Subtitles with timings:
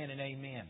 [0.00, 0.62] And amen.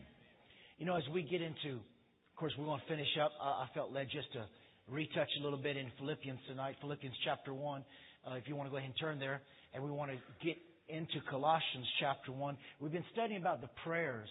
[0.79, 3.31] You know, as we get into, of course, we want to finish up.
[3.39, 4.43] I felt led just to
[4.89, 7.85] retouch a little bit in Philippians tonight, Philippians chapter 1.
[8.25, 9.43] Uh, if you want to go ahead and turn there,
[9.75, 10.57] and we want to get
[10.87, 12.57] into Colossians chapter 1.
[12.79, 14.29] We've been studying about the prayers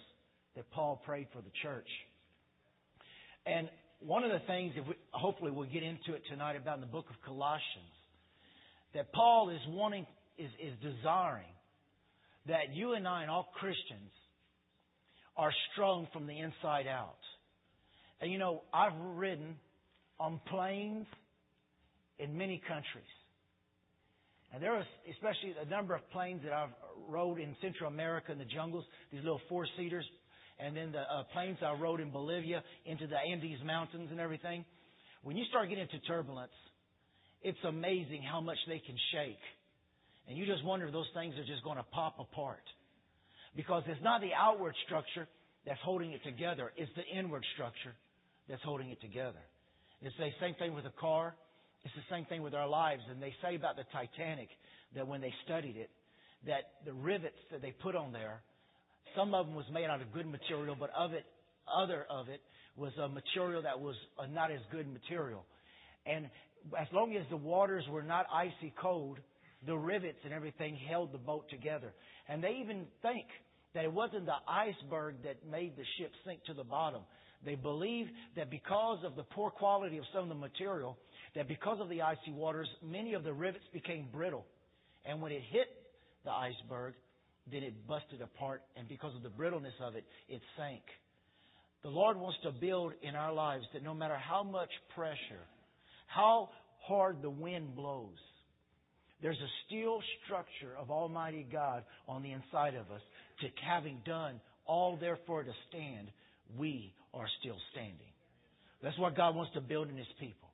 [0.56, 1.87] that Paul prayed for the church.
[3.46, 3.69] And
[4.01, 6.91] one of the things, if we, hopefully we'll get into it tonight about in the
[6.91, 7.95] book of Colossians,
[8.95, 10.09] that Paul is wanting,
[10.39, 11.55] is, is desiring
[12.49, 14.11] that you and I and all Christians
[15.39, 17.16] are strong from the inside out.
[18.20, 19.56] And you know, I've ridden
[20.19, 21.06] on planes
[22.19, 23.05] in many countries.
[24.52, 26.74] And there are especially a number of planes that I've
[27.09, 30.05] rode in Central America in the jungles, these little four seaters,
[30.59, 34.64] and then the uh, planes I rode in Bolivia into the Andes Mountains and everything.
[35.23, 36.52] When you start getting into turbulence,
[37.42, 39.39] it's amazing how much they can shake.
[40.27, 42.64] And you just wonder if those things are just going to pop apart.
[43.59, 45.27] Because it's not the outward structure
[45.67, 47.93] that's holding it together, it's the inward structure
[48.48, 49.42] that's holding it together.
[50.00, 51.34] It's the same thing with a car.
[51.84, 53.03] It's the same thing with our lives.
[53.11, 54.48] And they say about the Titanic
[54.95, 55.91] that when they studied it,
[56.47, 58.42] that the rivets that they put on there,
[59.17, 61.27] some of them was made out of good material, but of it,
[61.67, 62.41] other of it
[62.77, 63.97] was a material that was
[64.31, 65.45] not as good material.
[66.06, 66.27] And
[66.81, 69.19] as long as the waters were not icy cold,
[69.67, 71.92] the rivets and everything held the boat together.
[72.28, 73.27] And they even think
[73.75, 77.03] that it wasn't the iceberg that made the ship sink to the bottom.
[77.45, 78.06] They believe
[78.37, 80.97] that because of the poor quality of some of the material,
[81.34, 84.45] that because of the icy waters, many of the rivets became brittle.
[85.05, 85.69] And when it hit
[86.25, 86.95] the iceberg,
[87.50, 90.83] then it busted apart, and because of the brittleness of it, it sank.
[91.83, 95.47] The Lord wants to build in our lives that no matter how much pressure,
[96.06, 96.50] how
[96.81, 98.19] hard the wind blows,
[99.22, 103.02] there's a steel structure of Almighty God on the inside of us
[103.41, 106.08] to having done all therefore to stand,
[106.56, 108.12] we are still standing.
[108.83, 110.48] That's what God wants to build in His people.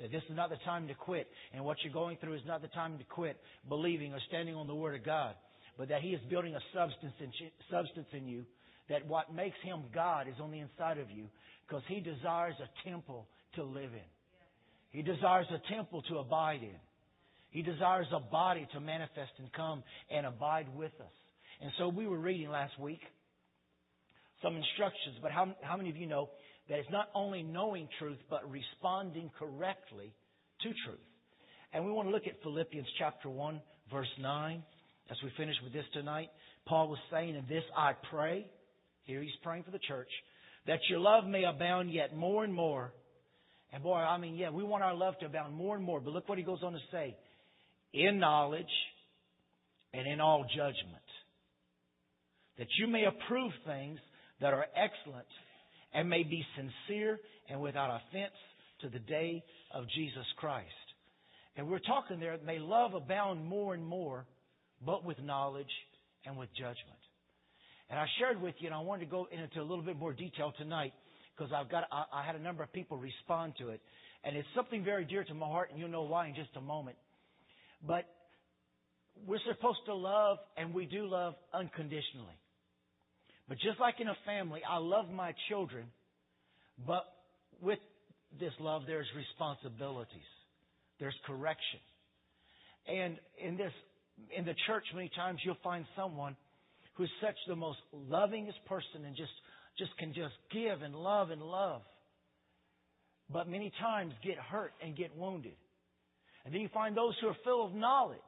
[0.00, 2.60] That this is not the time to quit, and what you're going through is not
[2.60, 3.38] the time to quit
[3.68, 5.34] believing or standing on the Word of God,
[5.78, 7.30] but that He is building a substance in,
[7.70, 8.44] substance in you,
[8.88, 11.26] that what makes Him God is on the inside of you,
[11.66, 14.10] because He desires a temple to live in.
[14.90, 16.76] He desires a temple to abide in.
[17.52, 21.12] He desires a body to manifest and come and abide with us.
[21.60, 23.00] And so we were reading last week
[24.42, 26.30] some instructions, but how, how many of you know
[26.68, 30.14] that it's not only knowing truth, but responding correctly
[30.62, 30.98] to truth?
[31.74, 33.60] And we want to look at Philippians chapter 1,
[33.92, 34.62] verse 9,
[35.10, 36.28] as we finish with this tonight.
[36.66, 38.46] Paul was saying, In this I pray,
[39.04, 40.08] here he's praying for the church,
[40.66, 42.94] that your love may abound yet more and more.
[43.74, 46.12] And boy, I mean, yeah, we want our love to abound more and more, but
[46.12, 47.14] look what he goes on to say
[47.92, 48.64] in knowledge
[49.92, 51.02] and in all judgment,
[52.58, 53.98] that you may approve things
[54.40, 55.26] that are excellent
[55.94, 58.32] and may be sincere and without offense
[58.80, 59.42] to the day
[59.74, 60.68] of Jesus Christ.
[61.56, 64.24] And we're talking there, may love abound more and more,
[64.84, 65.66] but with knowledge
[66.24, 66.76] and with judgment.
[67.90, 70.14] And I shared with you, and I wanted to go into a little bit more
[70.14, 70.94] detail tonight
[71.36, 73.80] because I've got I, I had a number of people respond to it,
[74.24, 76.60] and it's something very dear to my heart, and you'll know why in just a
[76.60, 76.96] moment.
[77.86, 78.04] But
[79.26, 82.38] we're supposed to love, and we do love unconditionally.
[83.48, 85.86] But just like in a family, I love my children,
[86.86, 87.04] but
[87.60, 87.78] with
[88.40, 90.30] this love, there's responsibilities,
[90.98, 91.80] there's correction.
[92.86, 93.72] And in this,
[94.36, 96.36] in the church, many times you'll find someone
[96.94, 99.32] who's such the most lovingest person and just,
[99.78, 101.82] just can just give and love and love.
[103.30, 105.54] But many times get hurt and get wounded.
[106.44, 108.18] And then you find those who are full of knowledge,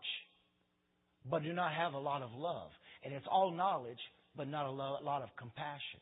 [1.29, 2.71] but do not have a lot of love.
[3.03, 3.99] And it's all knowledge,
[4.37, 6.01] but not a lot of compassion.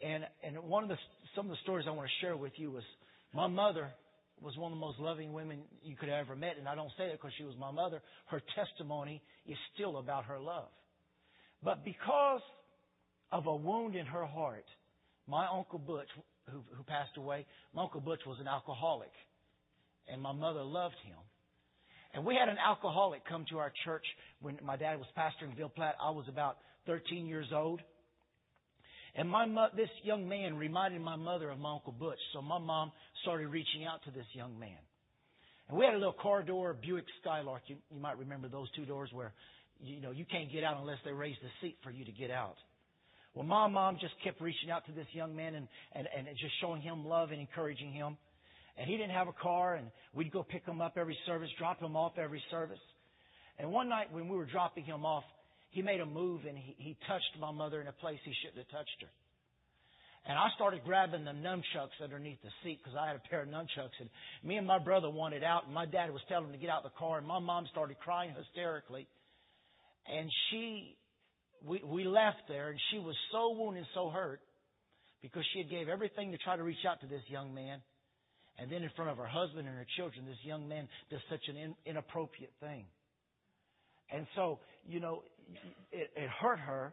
[0.00, 0.96] And, and one of the,
[1.34, 2.84] some of the stories I want to share with you was
[3.34, 3.90] my mother
[4.40, 6.54] was one of the most loving women you could have ever met.
[6.58, 8.00] And I don't say that because she was my mother.
[8.26, 10.68] Her testimony is still about her love.
[11.62, 12.42] But because
[13.32, 14.64] of a wound in her heart,
[15.26, 16.08] my Uncle Butch,
[16.50, 19.10] who, who passed away, my Uncle Butch was an alcoholic
[20.18, 21.16] and my mother loved him.
[22.12, 24.04] And we had an alcoholic come to our church
[24.40, 25.94] when my dad was pastoring Ville Platte.
[26.02, 26.56] I was about
[26.86, 27.80] 13 years old.
[29.14, 32.18] And my mo- this young man reminded my mother of my Uncle Butch.
[32.32, 32.90] So my mom
[33.22, 34.78] started reaching out to this young man.
[35.68, 37.62] And we had a little car door, Buick Skylark.
[37.68, 39.32] You, you might remember those two doors where,
[39.80, 42.32] you know, you can't get out unless they raise the seat for you to get
[42.32, 42.56] out.
[43.34, 46.54] Well, my mom just kept reaching out to this young man and, and, and just
[46.60, 48.16] showing him love and encouraging him
[48.78, 51.80] and he didn't have a car, and we'd go pick him up every service, drop
[51.80, 52.78] him off every service.
[53.58, 55.24] And one night when we were dropping him off,
[55.70, 58.58] he made a move and he, he touched my mother in a place he shouldn't
[58.58, 59.08] have touched her.
[60.26, 63.48] And I started grabbing the nunchucks underneath the seat because I had a pair of
[63.48, 63.96] nunchucks.
[63.98, 64.10] And
[64.44, 66.84] me and my brother wanted out, and my dad was telling him to get out
[66.84, 67.18] of the car.
[67.18, 69.08] And my mom started crying hysterically.
[70.06, 70.96] And she,
[71.66, 74.40] we, we left there, and she was so wounded, so hurt,
[75.22, 77.80] because she had gave everything to try to reach out to this young man.
[78.58, 81.42] And then in front of her husband and her children, this young man does such
[81.48, 82.84] an in, inappropriate thing.
[84.10, 84.58] And so,
[84.88, 85.22] you know,
[85.92, 86.92] it, it hurt her.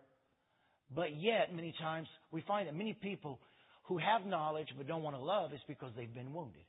[0.96, 3.40] But yet, many times, we find that many people
[3.84, 6.62] who have knowledge but don't want to love is because they've been wounded.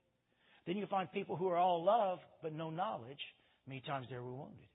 [0.66, 3.20] Then you find people who are all love but no knowledge.
[3.68, 4.66] Many times they were wounded.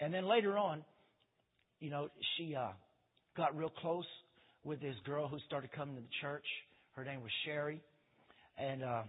[0.00, 0.84] And then later on,
[1.80, 2.70] you know, she uh,
[3.36, 4.06] got real close
[4.64, 6.44] with this girl who started coming to the church.
[6.92, 7.80] Her name was Sherry,
[8.58, 9.02] and uh,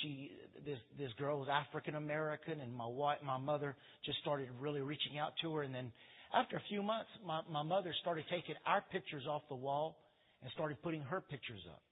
[0.00, 0.32] she
[0.64, 5.18] this this girl was African American, and my wife, my mother just started really reaching
[5.18, 5.92] out to her, and then
[6.32, 9.98] after a few months, my, my mother started taking our pictures off the wall
[10.42, 11.82] and started putting her pictures up.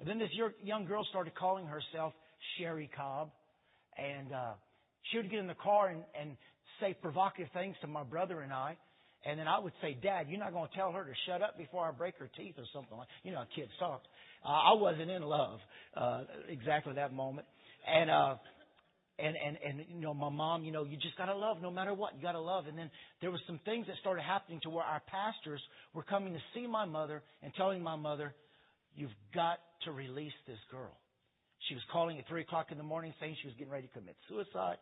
[0.00, 0.30] And then this
[0.62, 2.14] young girl started calling herself
[2.56, 3.30] Sherry Cobb.
[3.98, 4.52] And uh,
[5.10, 6.36] she would get in the car and, and
[6.80, 8.78] say provocative things to my brother and I.
[9.26, 11.58] And then I would say, Dad, you're not going to tell her to shut up
[11.58, 14.02] before I break her teeth or something like You know, kids talk.
[14.44, 15.58] Uh, I wasn't in love
[15.94, 17.46] uh, exactly that moment.
[17.86, 18.36] And uh,
[19.18, 21.70] and and and you know my mom you know you just got to love no
[21.70, 22.14] matter what.
[22.16, 22.66] You got to love.
[22.66, 22.90] And then
[23.20, 25.60] there was some things that started happening to where our pastors
[25.94, 28.34] were coming to see my mother and telling my mother
[28.94, 30.96] you've got to release this girl.
[31.68, 33.92] She was calling at three o'clock in the morning saying she was getting ready to
[33.92, 34.76] commit suicide.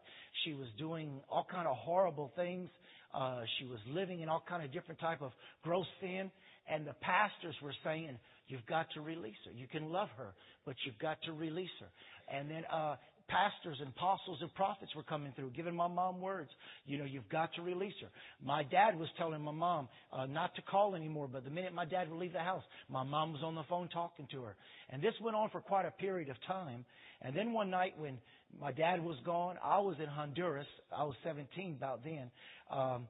[0.45, 2.71] She was doing all kind of horrible things
[3.15, 5.33] uh she was living in all kind of different type of
[5.63, 6.31] gross sin
[6.71, 8.19] and the pastors were saying
[8.49, 10.35] you've got to release her you can love her
[10.65, 12.97] but you've got to release her and then uh
[13.29, 16.51] pastors and apostles and prophets were coming through, giving my mom words.
[16.87, 18.09] You know, you've got to release her.
[18.45, 21.85] My dad was telling my mom uh, not to call anymore, but the minute my
[21.85, 24.57] dad would leave the house, my mom was on the phone talking to her.
[24.91, 26.85] And this went on for quite a period of time.
[27.23, 28.19] And then one night when
[28.61, 30.67] my dad was gone, I was in Honduras.
[30.97, 32.31] I was 17 about then.
[32.71, 33.09] Um,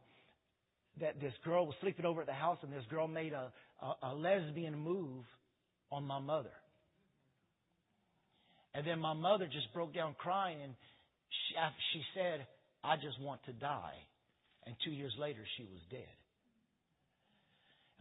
[1.01, 4.11] that this girl was sleeping over at the house, and this girl made a, a,
[4.11, 5.25] a lesbian move
[5.91, 6.51] on my mother.
[8.75, 10.75] And then my mother just broke down crying and
[11.31, 11.55] she,
[11.93, 12.47] she said,
[12.85, 13.95] I just want to die.
[14.67, 16.15] And two years later, she was dead.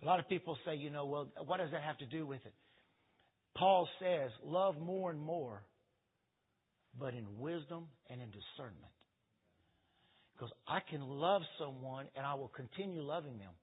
[0.03, 2.45] A lot of people say, you know, well, what does that have to do with
[2.45, 2.53] it?
[3.55, 5.63] Paul says, love more and more,
[6.99, 8.91] but in wisdom and in discernment.
[10.33, 13.53] Because I can love someone and I will continue loving them.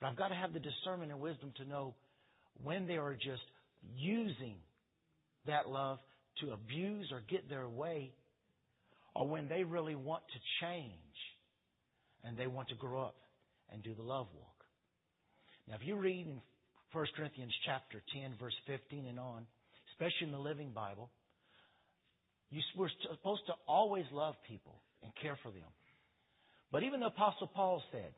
[0.00, 1.94] But I've got to have the discernment and wisdom to know
[2.62, 3.42] when they are just
[3.96, 4.56] using
[5.46, 5.98] that love
[6.40, 8.12] to abuse or get their way,
[9.14, 10.92] or when they really want to change
[12.24, 13.16] and they want to grow up
[13.72, 14.64] and do the love walk.
[15.68, 16.40] Now, if you read in
[16.92, 19.46] 1 Corinthians chapter 10, verse 15 and on,
[19.92, 21.10] especially in the Living Bible,
[22.52, 25.68] you, we're supposed to always love people and care for them.
[26.70, 28.12] But even the Apostle Paul said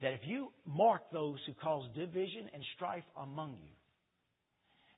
[0.00, 3.74] that if you mark those who cause division and strife among you,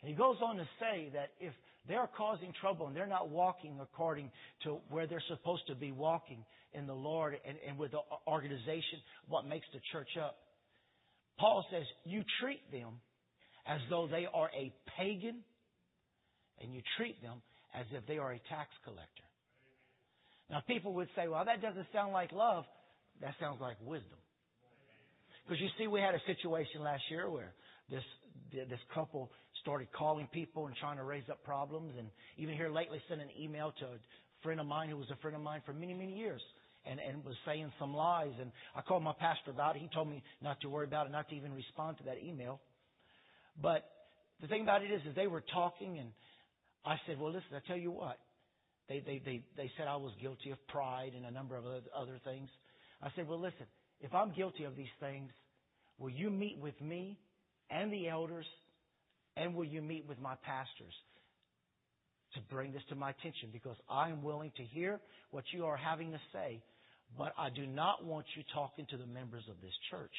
[0.02, 1.54] and he goes on to say that if
[1.88, 4.30] they're causing trouble and they're not walking according
[4.64, 6.44] to where they're supposed to be walking
[6.74, 10.36] in the Lord and, and with the organization, what makes the church up,
[11.38, 13.00] Paul says you treat them
[13.66, 15.36] as though they are a pagan
[16.60, 17.40] and you treat them
[17.74, 19.28] as if they are a tax collector.
[20.50, 22.64] Now, people would say, well, that doesn't sound like love.
[23.20, 24.18] That sounds like wisdom.
[25.44, 27.52] Because you see, we had a situation last year where
[27.90, 28.02] this
[28.52, 29.30] this couple
[29.62, 31.92] started calling people and trying to raise up problems.
[31.98, 33.98] And even here lately, sent an email to a
[34.42, 36.40] friend of mine who was a friend of mine for many, many years
[36.86, 38.32] and, and was saying some lies.
[38.40, 39.82] And I called my pastor about it.
[39.82, 42.60] He told me not to worry about it, not to even respond to that email.
[43.60, 43.84] But
[44.40, 46.10] the thing about it is, is they were talking, and
[46.84, 48.18] I said, well, listen, I tell you what.
[48.88, 52.20] They, they, they, they said I was guilty of pride and a number of other
[52.24, 52.50] things.
[53.02, 53.66] I said, well, listen,
[54.00, 55.30] if I'm guilty of these things,
[55.98, 57.18] will you meet with me
[57.70, 58.46] and the elders
[59.36, 60.92] and will you meet with my pastors
[62.34, 63.48] to bring this to my attention?
[63.52, 65.00] Because I am willing to hear
[65.30, 66.62] what you are having to say,
[67.16, 70.14] but I do not want you talking to the members of this church.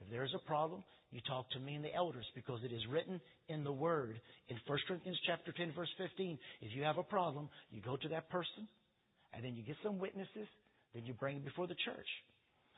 [0.00, 0.84] If there's a problem,
[1.16, 3.18] you talk to me and the elders because it is written
[3.48, 6.38] in the Word in 1 Corinthians chapter 10 verse 15.
[6.60, 8.68] If you have a problem, you go to that person
[9.32, 10.46] and then you get some witnesses,
[10.94, 12.06] then you bring it before the church.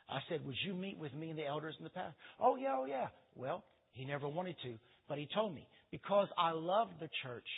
[0.08, 2.14] I said, would you meet with me and the elders in the past?
[2.38, 3.08] Oh yeah, oh yeah.
[3.34, 4.74] Well, he never wanted to,
[5.08, 7.48] but he told me, because I love the church,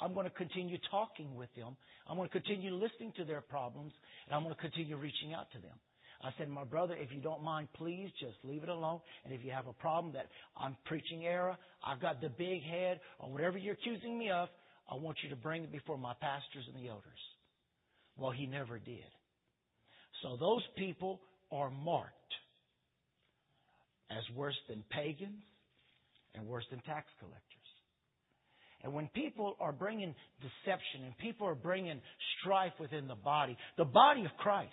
[0.00, 1.76] I'm going to continue talking with them.
[2.08, 3.92] I'm going to continue listening to their problems,
[4.26, 5.76] and I'm going to continue reaching out to them.
[6.24, 9.00] I said, my brother, if you don't mind, please just leave it alone.
[9.24, 10.26] And if you have a problem that
[10.56, 14.48] I'm preaching error, I've got the big head, or whatever you're accusing me of,
[14.90, 17.18] I want you to bring it before my pastors and the elders.
[18.16, 19.04] Well, he never did.
[20.22, 22.12] So those people are marked
[24.10, 25.42] as worse than pagans
[26.34, 27.42] and worse than tax collectors.
[28.84, 32.00] And when people are bringing deception and people are bringing
[32.40, 34.70] strife within the body, the body of Christ,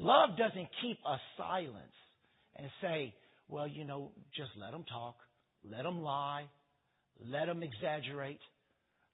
[0.00, 1.94] love doesn't keep a silence
[2.56, 3.14] and say,
[3.48, 5.16] well, you know, just let them talk,
[5.68, 6.44] let them lie,
[7.24, 8.40] let them exaggerate.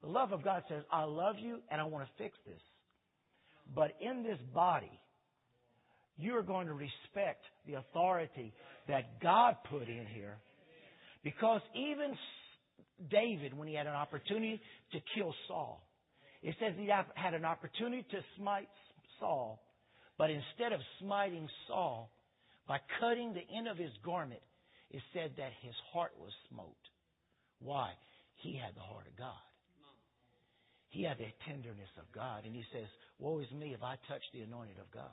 [0.02, 2.60] The love of God says, I love you and I want to fix this.
[3.74, 5.00] But in this body,
[6.16, 8.52] you're going to respect the authority
[8.88, 10.36] that God put in here.
[11.24, 12.16] Because even
[13.10, 14.60] David, when he had an opportunity
[14.92, 15.82] to kill Saul,
[16.42, 18.68] it says he had an opportunity to smite
[19.18, 19.60] Saul,
[20.18, 22.10] but instead of smiting Saul
[22.68, 24.40] by cutting the end of his garment,
[24.90, 26.84] it said that his heart was smote.
[27.60, 27.90] Why?
[28.36, 29.44] He had the heart of God.
[30.88, 32.44] He had the tenderness of God.
[32.44, 32.86] And he says,
[33.18, 35.12] Woe is me if I touch the anointed of God.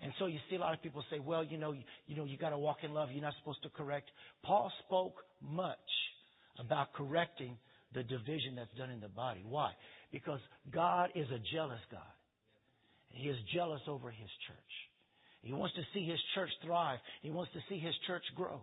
[0.00, 2.24] And so you see a lot of people say, well, you know, you, you know,
[2.24, 3.08] you got to walk in love.
[3.12, 4.10] You're not supposed to correct.
[4.44, 5.76] Paul spoke much
[6.58, 7.56] about correcting
[7.94, 9.42] the division that's done in the body.
[9.44, 9.72] Why?
[10.12, 12.00] Because God is a jealous God.
[13.10, 14.72] He is jealous over His church.
[15.42, 16.98] He wants to see His church thrive.
[17.22, 18.60] He wants to see His church grow.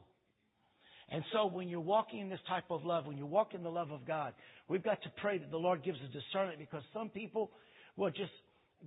[1.09, 3.69] And so when you're walking in this type of love, when you walk in the
[3.69, 4.33] love of God,
[4.67, 7.51] we've got to pray that the Lord gives us discernment because some people
[7.95, 8.31] will just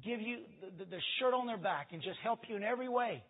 [0.05, 2.89] give you the, the, the shirt on their back and just help you in every
[2.89, 3.23] way.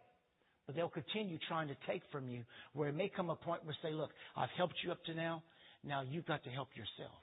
[0.66, 2.42] But they'll continue trying to take from you
[2.72, 5.42] where it may come a point where say, look, I've helped you up to now.
[5.84, 7.20] Now you've got to help yourself.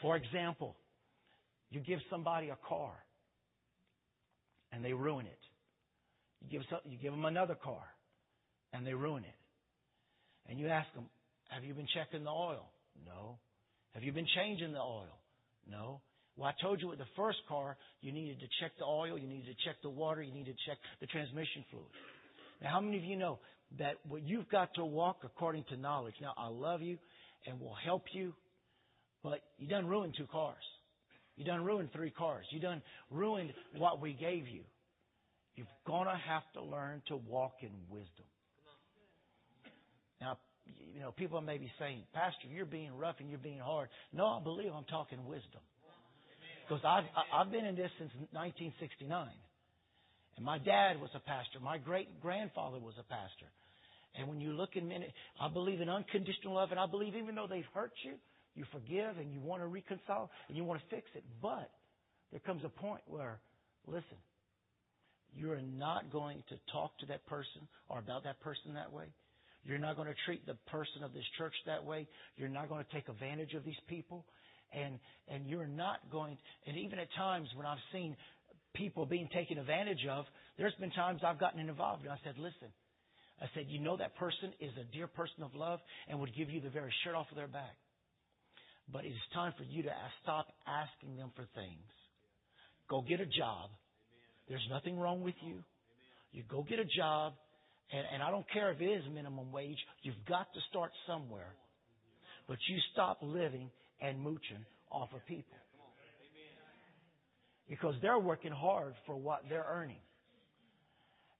[0.00, 0.76] For example,
[1.70, 2.92] you give somebody a car
[4.72, 5.38] and they ruin it.
[6.40, 7.82] You give, some, you give them another car
[8.72, 9.36] and they ruin it.
[10.48, 11.06] And you ask them,
[11.48, 12.70] have you been checking the oil?
[13.04, 13.38] No.
[13.94, 15.18] Have you been changing the oil?
[15.68, 16.00] No.
[16.36, 19.28] Well, I told you with the first car, you needed to check the oil, you
[19.28, 21.86] needed to check the water, you needed to check the transmission fluid.
[22.62, 23.38] Now, how many of you know
[23.78, 26.14] that what you've got to walk according to knowledge?
[26.20, 26.98] Now, I love you
[27.46, 28.32] and will help you,
[29.22, 30.62] but you done ruined two cars.
[31.40, 32.44] You done ruined three cars.
[32.50, 34.60] You done ruined what we gave you.
[35.54, 38.28] You're gonna have to learn to walk in wisdom.
[40.20, 43.88] Now, you know, people may be saying, Pastor, you're being rough and you're being hard.
[44.12, 45.64] No, I believe I'm talking wisdom.
[46.68, 49.28] Because I've, I've been in this since 1969.
[50.36, 51.58] And my dad was a pastor.
[51.58, 53.48] My great grandfather was a pastor.
[54.14, 57.34] And when you look in minute, I believe in unconditional love, and I believe even
[57.34, 58.16] though they've hurt you,
[58.60, 61.24] you forgive and you want to reconcile and you want to fix it.
[61.40, 61.70] But
[62.30, 63.40] there comes a point where,
[63.86, 64.20] listen,
[65.34, 69.06] you're not going to talk to that person or about that person that way.
[69.64, 72.06] You're not going to treat the person of this church that way.
[72.36, 74.26] You're not going to take advantage of these people
[74.72, 76.36] and and you're not going
[76.66, 78.16] and even at times when I've seen
[78.74, 80.26] people being taken advantage of,
[80.58, 82.68] there's been times I've gotten involved and I said, listen,
[83.40, 86.50] I said, you know that person is a dear person of love and would give
[86.50, 87.74] you the very shirt off of their back.
[88.92, 89.90] But it's time for you to
[90.22, 91.90] stop asking them for things.
[92.88, 93.70] Go get a job.
[94.48, 95.62] There's nothing wrong with you.
[96.32, 97.34] You go get a job,
[97.92, 99.78] and, and I don't care if it is minimum wage.
[100.02, 101.54] You've got to start somewhere.
[102.48, 103.70] But you stop living
[104.00, 105.56] and mooching off of people.
[107.68, 110.02] Because they're working hard for what they're earning.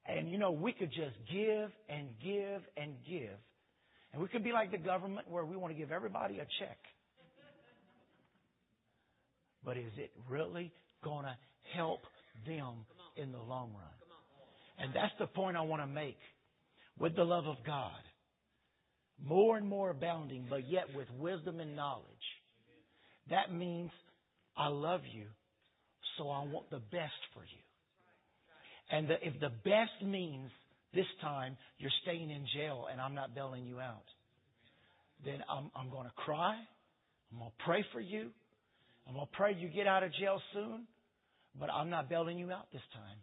[0.06, 3.36] And you know, we could just give and give and give.
[4.12, 6.78] And we could be like the government where we want to give everybody a check.
[9.64, 10.72] But is it really
[11.04, 11.36] going to
[11.74, 12.00] help
[12.46, 12.86] them
[13.16, 13.98] in the long run?
[14.78, 16.18] And that's the point I want to make.
[16.98, 17.92] With the love of God,
[19.22, 22.04] more and more abounding, but yet with wisdom and knowledge
[23.30, 23.90] that means
[24.56, 25.26] I love you,
[26.18, 27.62] so I want the best for you.
[28.90, 30.50] And the, if the best means
[30.92, 34.02] this time you're staying in jail and I'm not bailing you out,
[35.24, 36.56] then I'm, I'm going to cry.
[37.32, 38.30] I'm going to pray for you.
[39.10, 40.86] I'm going to pray you get out of jail soon,
[41.58, 43.18] but I'm not bailing you out this time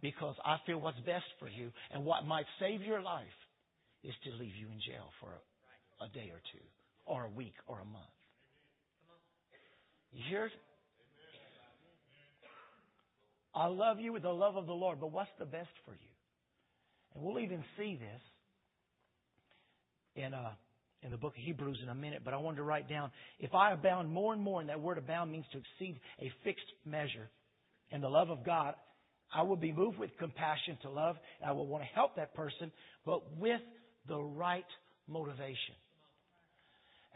[0.00, 3.26] because I feel what's best for you and what might save your life
[4.02, 6.64] is to leave you in jail for a, a day or two
[7.04, 8.06] or a week or a month.
[10.12, 10.50] You hear?
[13.54, 16.12] I love you with the love of the Lord, but what's the best for you?
[17.14, 18.22] And we'll even see this
[20.24, 20.52] in uh,
[21.02, 23.54] in the book of Hebrews in a minute, but I wanted to write down if
[23.54, 27.30] I abound more and more, and that word abound means to exceed a fixed measure
[27.90, 28.74] in the love of God,
[29.32, 31.16] I will be moved with compassion to love.
[31.40, 32.70] And I will want to help that person,
[33.04, 33.60] but with
[34.08, 34.64] the right
[35.08, 35.74] motivation.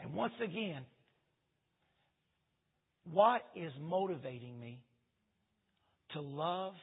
[0.01, 0.83] And once again,
[3.11, 4.79] what is motivating me
[6.13, 6.73] to love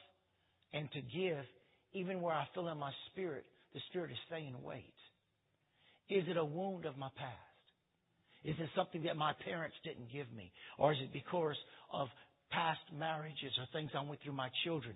[0.73, 1.43] and to give
[1.93, 4.92] even where I feel in my spirit the spirit is saying wait?
[6.09, 7.37] Is it a wound of my past?
[8.43, 10.51] Is it something that my parents didn't give me?
[10.77, 11.55] Or is it because
[11.91, 12.07] of
[12.51, 14.95] past marriages or things I went through my children?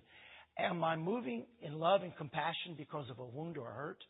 [0.60, 4.04] Am I moving in love and compassion because of a wound or a hurt?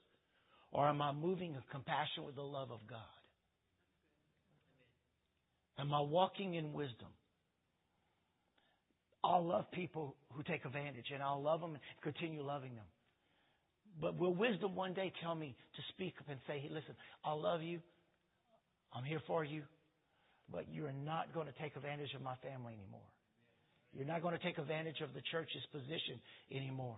[0.72, 3.00] Or am I moving in compassion with the love of God?
[5.80, 7.08] Am I walking in wisdom?
[9.24, 12.86] I'll love people who take advantage and I'll love them and continue loving them.
[14.00, 17.34] But will wisdom one day tell me to speak up and say, hey, listen, I
[17.34, 17.80] love you.
[18.94, 19.64] I'm here for you.
[20.52, 23.08] But you're not going to take advantage of my family anymore.
[23.94, 26.98] You're not going to take advantage of the church's position anymore.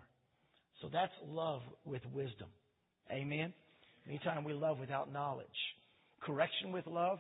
[0.81, 2.49] So that's love with wisdom.
[3.11, 3.53] Amen.
[4.07, 5.47] Anytime we love without knowledge.
[6.21, 7.19] Correction with love,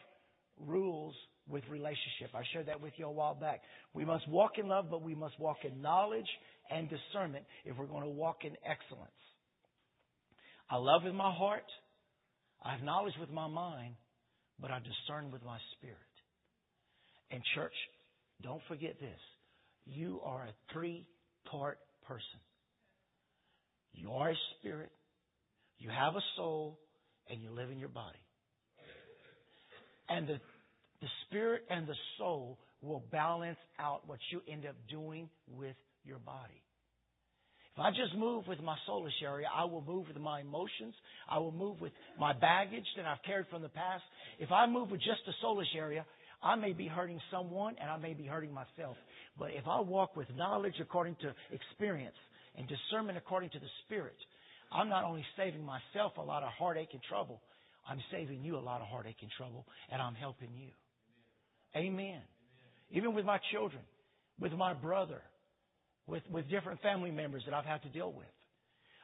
[0.65, 1.15] rules
[1.47, 2.29] with relationship.
[2.35, 3.61] I shared that with you a while back.
[3.93, 6.27] We must walk in love, but we must walk in knowledge
[6.69, 9.11] and discernment if we're going to walk in excellence.
[10.69, 11.65] I love with my heart.
[12.63, 13.95] I have knowledge with my mind,
[14.59, 15.97] but I discern with my spirit.
[17.31, 17.73] And church,
[18.41, 19.19] don't forget this.
[19.85, 21.05] You are a three
[21.49, 22.39] part person.
[23.93, 24.91] You are a spirit,
[25.77, 26.79] you have a soul,
[27.29, 28.19] and you live in your body.
[30.09, 30.39] And the,
[31.01, 36.19] the spirit and the soul will balance out what you end up doing with your
[36.19, 36.63] body.
[37.79, 40.93] If I just move with my soulish area, I will move with my emotions.
[41.29, 44.03] I will move with my baggage that I've carried from the past.
[44.37, 46.05] If I move with just the soulish area,
[46.43, 48.97] I may be hurting someone and I may be hurting myself.
[49.37, 52.17] But if I walk with knowledge according to experience
[52.57, 54.17] and discernment according to the Spirit,
[54.73, 57.39] I'm not only saving myself a lot of heartache and trouble,
[57.89, 60.67] I'm saving you a lot of heartache and trouble, and I'm helping you.
[61.77, 61.93] Amen.
[61.93, 62.21] Amen.
[62.91, 63.83] Even with my children,
[64.37, 65.21] with my brother,
[66.09, 68.27] with, with different family members that I've had to deal with.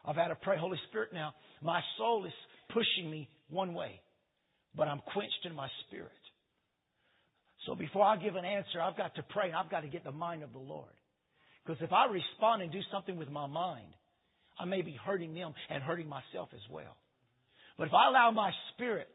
[0.04, 2.34] I've had to pray, Holy Spirit now, my soul is
[2.70, 4.00] pushing me one way,
[4.76, 6.12] but I'm quenched in my spirit.
[7.66, 10.12] So before I give an answer, I've got to pray I've got to get the
[10.12, 10.92] mind of the Lord.
[11.66, 13.88] Because if I respond and do something with my mind,
[14.60, 16.96] I may be hurting them and hurting myself as well.
[17.78, 19.10] But if I allow my spirit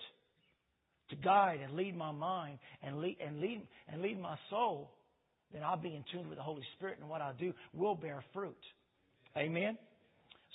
[1.10, 4.90] to guide and lead my mind and lead, and lead, and lead my soul,
[5.52, 8.22] then I'll be in tune with the Holy Spirit and what I'll do will bear
[8.32, 8.56] fruit.
[9.36, 9.76] Amen?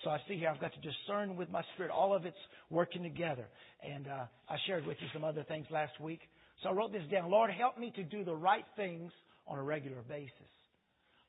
[0.04, 1.92] So I see here I've got to discern with my spirit.
[1.92, 2.38] All of it's
[2.70, 3.46] working together.
[3.84, 6.20] And uh, I shared with you some other things last week.
[6.64, 7.30] So I wrote this down.
[7.30, 9.12] Lord, help me to do the right things
[9.48, 10.32] on a regular basis.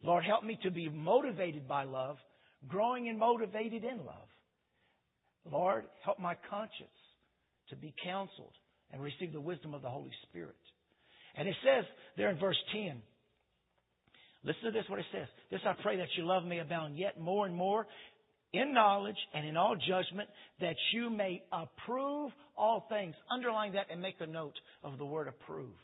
[0.03, 2.17] Lord, help me to be motivated by love,
[2.69, 4.29] growing and motivated in love.
[5.51, 6.89] Lord, help my conscience
[7.71, 8.53] to be counseled
[8.93, 10.57] and receive the wisdom of the Holy Spirit.
[11.37, 11.85] And it says
[12.17, 13.03] there in verse 10,
[14.47, 15.27] listen to this, what it says.
[15.51, 17.87] This I pray that you love me abound yet more and more
[18.53, 20.29] in knowledge and in all judgment,
[20.61, 23.15] that you may approve all things.
[23.31, 25.75] Underline that and make a note of the word approve.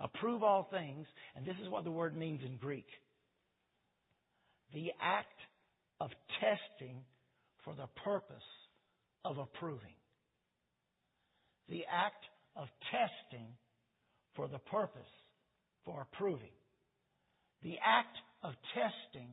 [0.00, 2.86] Approve all things, and this is what the word means in Greek.
[4.72, 5.26] The act
[6.00, 6.10] of
[6.40, 7.00] testing
[7.64, 8.36] for the purpose
[9.24, 9.96] of approving.
[11.68, 13.48] The act of testing
[14.36, 15.02] for the purpose
[15.88, 16.52] for approving.
[17.62, 19.30] The act of testing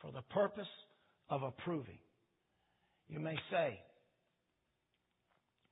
[0.00, 0.70] for the purpose
[1.28, 1.98] of approving.
[3.08, 3.80] You may say,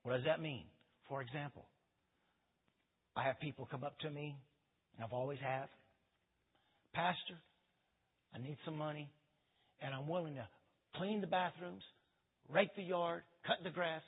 [0.02, 0.64] what does that mean?
[1.08, 1.66] For example,
[3.14, 4.36] I have people come up to me,
[4.96, 5.68] and I've always have,
[6.92, 7.38] Pastor,
[8.34, 9.08] I need some money,
[9.80, 10.48] and I'm willing to
[10.96, 11.82] clean the bathrooms,
[12.48, 14.02] rake the yard, cut the grass,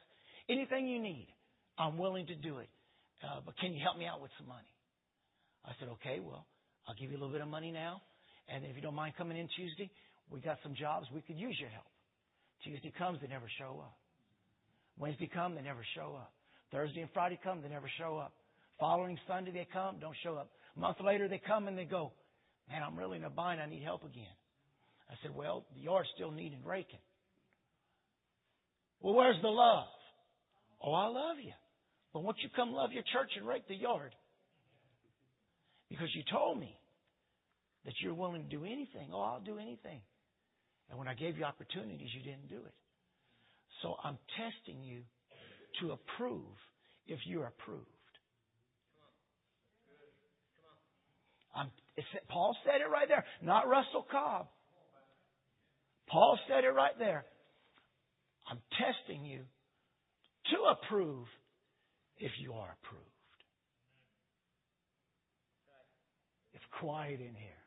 [0.49, 1.29] anything you need.
[1.79, 2.69] I'm willing to do it.
[3.23, 4.67] Uh, but can you help me out with some money?
[5.69, 6.47] I said, okay, well,
[6.89, 8.01] I'll give you a little bit of money now.
[8.49, 9.91] And if you don't mind coming in Tuesday,
[10.31, 11.07] we got some jobs.
[11.15, 11.85] We could use your help.
[12.65, 13.97] Tuesday comes, they never show up.
[14.99, 16.33] Wednesday come, they never show up.
[16.73, 18.33] Thursday and Friday come, they never show up.
[18.81, 20.51] Following Sunday they come, don't show up.
[20.77, 22.13] A month later they come and they go,
[22.69, 23.61] man, I'm really in a bind.
[23.61, 24.25] I need help again.
[25.11, 27.01] I said, well, the yard's still needing raking.
[29.01, 29.87] Well, where's the love?
[30.83, 31.53] Oh, I love you.
[32.13, 34.15] But won't you come love your church and rake the yard?
[35.88, 36.79] Because you told me
[37.85, 39.11] that you're willing to do anything.
[39.12, 40.01] Oh, I'll do anything.
[40.90, 42.74] And when I gave you opportunities, you didn't do it.
[43.83, 45.03] So I'm testing you
[45.81, 46.57] to approve
[47.07, 47.87] if you're approved.
[51.55, 51.70] I'm,
[52.29, 54.48] Paul said it right there, not Russell Cobb.
[56.09, 57.24] Paul said it right there.
[58.51, 59.40] I'm testing you
[60.51, 61.27] to approve
[62.18, 63.05] if you are approved.
[66.55, 67.59] It's quiet in here.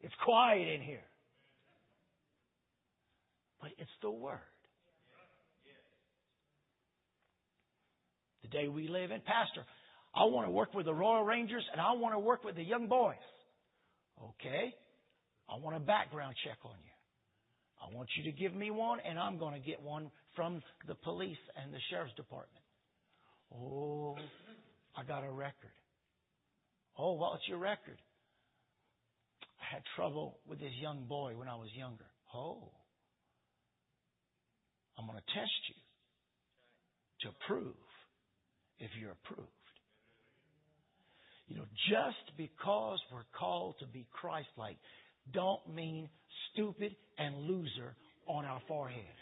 [0.00, 1.04] It's quiet in here.
[3.60, 4.38] But it's the Word.
[8.42, 9.20] The day we live in.
[9.20, 9.64] Pastor,
[10.14, 12.64] I want to work with the Royal Rangers and I want to work with the
[12.64, 13.14] young boys.
[14.18, 14.74] Okay.
[15.48, 16.90] I want a background check on you.
[17.80, 20.94] I want you to give me one and I'm going to get one from the
[20.94, 22.64] police and the sheriff's department.
[23.52, 24.16] Oh,
[25.00, 25.72] I got a record.
[26.98, 27.96] Oh, what's your record?
[29.58, 32.04] I had trouble with this young boy when I was younger.
[32.34, 32.70] Oh,
[34.98, 37.74] I'm going to test you to prove
[38.78, 39.48] if you're approved.
[41.48, 44.76] You know, just because we're called to be Christ-like,
[45.32, 46.10] don't mean
[46.52, 49.16] stupid and loser on our forehead.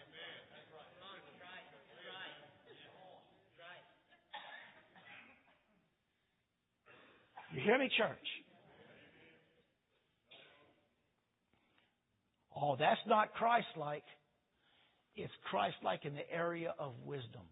[7.53, 8.19] You hear me, church?
[12.61, 14.05] Oh, that's not Christ-like.
[15.17, 17.43] It's Christ-like in the area of wisdom.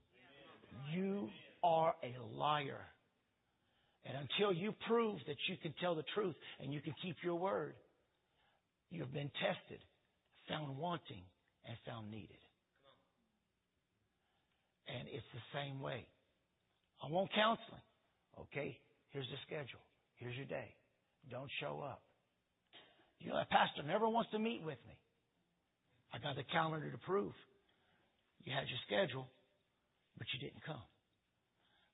[0.93, 1.29] You
[1.63, 2.81] are a liar.
[4.05, 7.37] And until you prove that you can tell the truth and you can keep your
[7.37, 7.75] word,
[8.91, 9.81] you have been tested,
[10.49, 11.23] found wanting,
[11.67, 12.37] and found needed.
[14.87, 16.07] And it's the same way.
[17.03, 17.83] I want counseling.
[18.39, 18.79] Okay,
[19.11, 19.86] here's the schedule.
[20.17, 20.75] Here's your day.
[21.31, 22.03] Don't show up.
[23.21, 24.97] You know, that pastor never wants to meet with me.
[26.13, 27.33] I got the calendar to prove.
[28.45, 29.27] You had your schedule,
[30.19, 30.83] but you didn't come.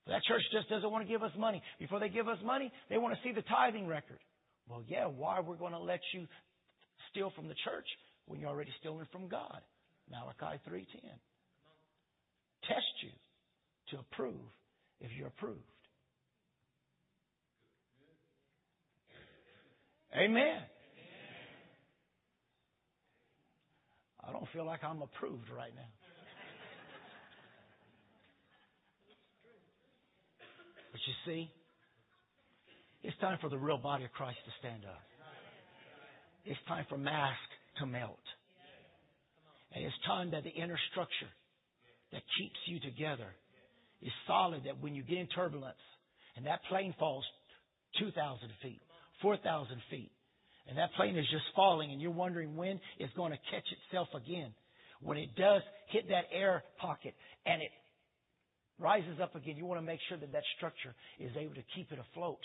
[0.05, 1.61] But that church just doesn't want to give us money.
[1.79, 4.19] Before they give us money, they want to see the tithing record.
[4.67, 6.27] Well, yeah, why we're going to let you
[7.11, 7.87] steal from the church
[8.27, 9.59] when you're already stealing from God?
[10.11, 10.85] Malachi 3.10.
[12.67, 13.11] Test you
[13.91, 14.45] to approve
[14.99, 15.72] if you're approved.
[20.15, 20.59] Amen.
[24.23, 25.89] I don't feel like I'm approved right now.
[30.91, 31.49] But you see,
[33.01, 35.01] it's time for the real body of Christ to stand up.
[36.45, 37.39] It's time for mask
[37.79, 38.19] to melt.
[39.73, 41.33] And it's time that the inner structure
[42.11, 43.33] that keeps you together
[44.03, 45.81] is solid that when you get in turbulence
[46.37, 47.25] and that plane falls
[47.99, 48.81] 2,000 feet,
[49.23, 50.11] 4,000 feet,
[50.67, 54.09] and that plane is just falling and you're wondering when it's going to catch itself
[54.13, 54.53] again.
[55.01, 57.71] When it does hit that air pocket and it
[58.79, 61.91] rises up again, you want to make sure that that structure is able to keep
[61.91, 62.39] it afloat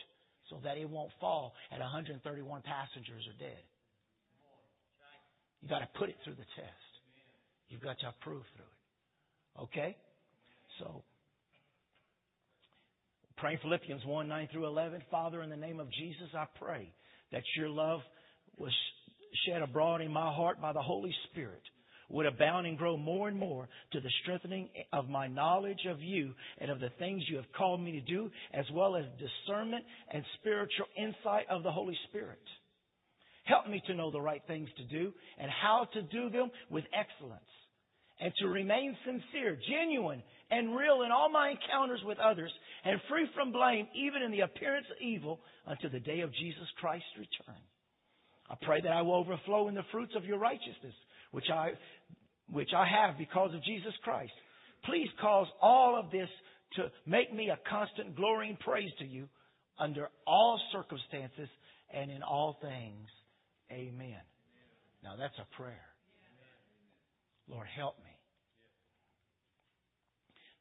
[0.51, 3.63] so that it won't fall and 131 passengers are dead.
[5.61, 6.91] You got to put it through the test.
[7.69, 9.63] You've got to approve through it.
[9.63, 9.97] Okay?
[10.79, 11.03] So,
[13.39, 15.03] praying Philippians 1 9 through 11.
[15.11, 16.93] Father, in the name of Jesus, I pray
[17.33, 18.01] that your love
[18.57, 18.73] was
[19.47, 21.63] shed abroad in my heart by the Holy Spirit
[22.11, 26.33] would abound and grow more and more to the strengthening of my knowledge of you
[26.59, 30.25] and of the things you have called me to do, as well as discernment and
[30.41, 32.41] spiritual insight of the Holy Spirit.
[33.45, 36.85] Help me to know the right things to do and how to do them with
[36.95, 37.43] excellence
[38.21, 42.51] and to remain sincere, genuine, and real in all my encounters with others
[42.85, 46.67] and free from blame, even in the appearance of evil, until the day of Jesus
[46.81, 47.61] Christ's return.
[48.51, 50.95] I pray that I will overflow in the fruits of your righteousness,
[51.33, 51.73] which I,
[52.51, 54.33] which I have because of Jesus Christ.
[54.85, 56.29] Please cause all of this
[56.77, 59.29] to make me a constant glory and praise to you
[59.79, 61.49] under all circumstances
[61.93, 63.09] and in all things.
[63.71, 64.21] Amen.
[65.03, 65.85] Now that's a prayer.
[67.49, 68.08] Lord, help me.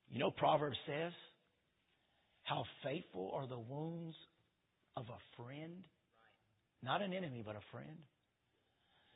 [0.10, 1.12] You know, Proverbs says,
[2.44, 4.16] how faithful are the wounds
[4.96, 5.84] of a friend?
[6.82, 7.98] Not an enemy, but a friend.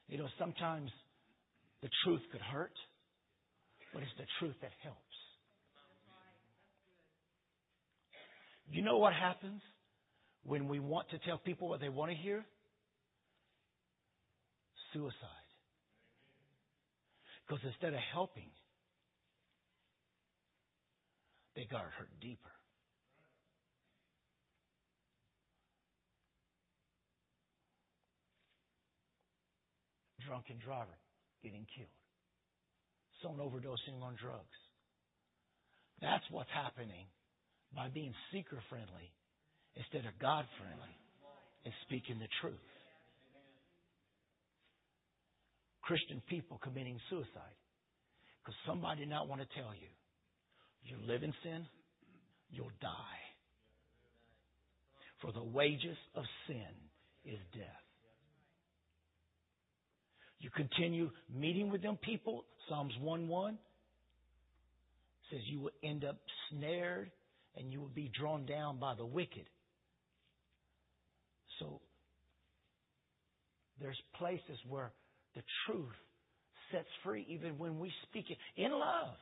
[0.07, 0.91] You know, sometimes
[1.81, 2.73] the truth could hurt,
[3.93, 4.97] but it's the truth that helps.
[8.69, 9.61] You know what happens
[10.43, 12.45] when we want to tell people what they want to hear?
[14.93, 15.13] Suicide.
[17.47, 18.49] Because instead of helping,
[21.55, 22.51] they got hurt deeper.
[30.25, 30.95] Drunken driver
[31.43, 31.91] getting killed.
[33.21, 34.59] Someone overdosing on drugs.
[36.01, 37.05] That's what's happening
[37.75, 39.11] by being seeker friendly
[39.75, 40.95] instead of God friendly
[41.65, 42.67] and speaking the truth.
[45.83, 47.57] Christian people committing suicide
[48.39, 49.89] because somebody did not want to tell you
[50.83, 51.65] you live in sin,
[52.49, 53.21] you'll die.
[55.21, 56.73] For the wages of sin
[57.25, 57.65] is death.
[60.39, 63.57] You continue meeting with them people, Psalms 1 1
[65.31, 66.17] says you will end up
[66.49, 67.09] snared
[67.55, 69.45] and you will be drawn down by the wicked.
[71.59, 71.79] So
[73.79, 74.91] there's places where
[75.35, 75.93] the truth
[76.71, 79.15] sets free even when we speak it in love.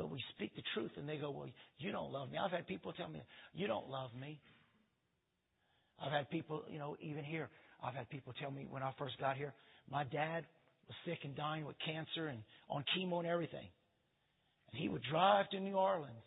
[0.00, 2.38] But we speak the truth and they go, Well, you don't love me.
[2.38, 3.20] I've had people tell me,
[3.52, 4.40] You don't love me.
[6.02, 7.50] I've had people, you know, even here,
[7.84, 9.52] I've had people tell me when I first got here,
[9.90, 10.46] my dad
[10.88, 12.38] was sick and dying with cancer and
[12.70, 13.68] on chemo and everything.
[14.72, 16.24] And he would drive to New Orleans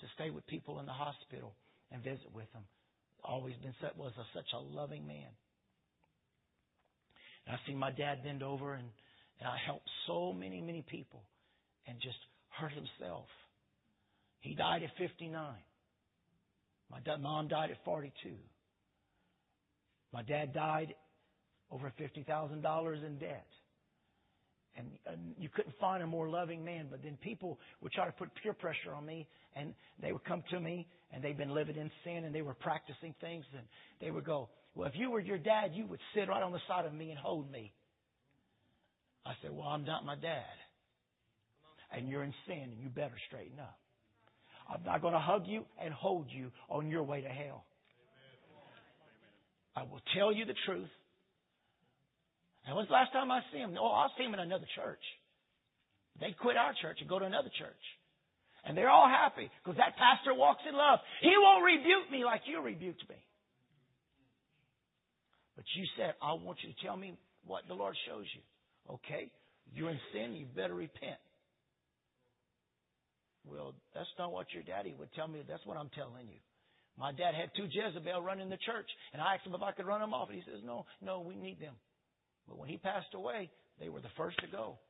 [0.00, 1.52] to stay with people in the hospital
[1.90, 2.62] and visit with them.
[3.22, 5.28] Always been was a, such a loving man.
[7.46, 8.88] And I seen my dad bend over and,
[9.38, 11.20] and I helped so many, many people
[11.86, 12.16] and just
[12.58, 13.26] hurt himself.
[14.40, 15.54] He died at 59.
[16.90, 18.30] My dad, mom died at 42.
[20.12, 20.94] My dad died
[21.70, 23.46] over $50,000 in debt.
[24.76, 26.88] And, and you couldn't find a more loving man.
[26.90, 30.42] But then people would try to put peer pressure on me, and they would come
[30.50, 33.66] to me, and they'd been living in sin, and they were practicing things, and
[34.00, 36.60] they would go, "Well, if you were your dad, you would sit right on the
[36.66, 37.72] side of me and hold me."
[39.26, 40.56] I said, "Well, I'm not my dad,
[41.94, 43.78] and you're in sin, and you better straighten up.
[44.68, 47.64] I'm not going to hug you and hold you on your way to hell.
[49.76, 50.90] I will tell you the truth."
[52.66, 53.76] And when's the last time I see him?
[53.78, 55.02] Oh, I'll see him in another church.
[56.20, 57.84] They quit our church and go to another church.
[58.64, 61.00] And they're all happy because that pastor walks in love.
[61.20, 63.16] He won't rebuke me like you rebuked me.
[65.56, 68.94] But you said, I want you to tell me what the Lord shows you.
[68.94, 69.30] Okay,
[69.74, 71.18] you're in sin, you better repent.
[73.44, 75.42] Well, that's not what your daddy would tell me.
[75.46, 76.38] That's what I'm telling you.
[76.98, 79.86] My dad had two Jezebel running the church, and I asked him if I could
[79.86, 80.28] run them off.
[80.28, 81.74] And he says, No, no, we need them.
[82.46, 83.50] But when he passed away,
[83.80, 84.78] they were the first to go.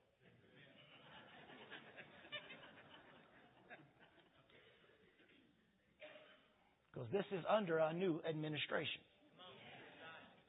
[6.92, 9.00] Because this is under a new administration.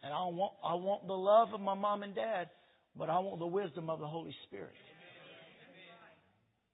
[0.03, 2.49] And I want, I want the love of my mom and dad,
[2.97, 4.75] but I want the wisdom of the Holy Spirit.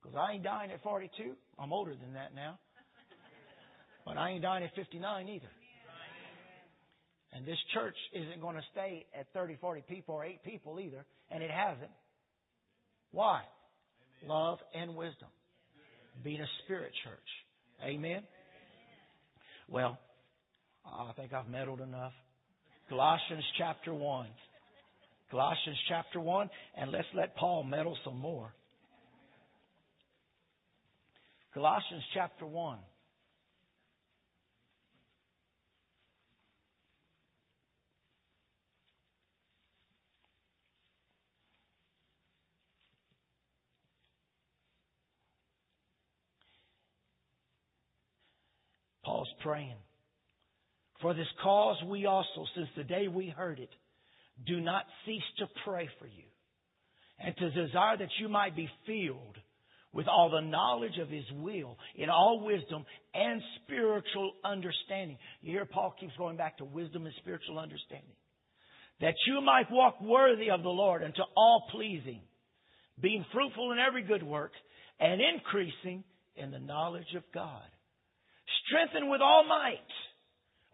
[0.09, 1.33] Because I ain't dying at 42.
[1.59, 2.57] I'm older than that now.
[4.05, 5.51] But I ain't dying at 59 either.
[7.31, 11.05] And this church isn't going to stay at 30, 40 people or 8 people either,
[11.29, 11.91] and it hasn't.
[13.11, 13.41] Why?
[14.25, 15.27] Love and wisdom.
[16.23, 17.85] Being a spirit church.
[17.85, 18.23] Amen?
[19.67, 19.99] Well,
[20.83, 22.13] I think I've meddled enough.
[22.89, 24.27] Colossians chapter 1.
[25.29, 28.51] Colossians chapter 1, and let's let Paul meddle some more.
[31.53, 32.77] Colossians chapter 1.
[49.03, 49.73] Paul's praying.
[51.01, 53.69] For this cause we also, since the day we heard it,
[54.45, 56.25] do not cease to pray for you
[57.17, 59.37] and to desire that you might be filled
[59.93, 65.17] with all the knowledge of His will in all wisdom and spiritual understanding.
[65.41, 68.15] You hear Paul keeps going back to wisdom and spiritual understanding.
[69.01, 72.21] That you might walk worthy of the Lord unto all pleasing,
[73.01, 74.51] being fruitful in every good work
[74.99, 76.03] and increasing
[76.35, 77.63] in the knowledge of God
[78.67, 79.91] strengthened with all might,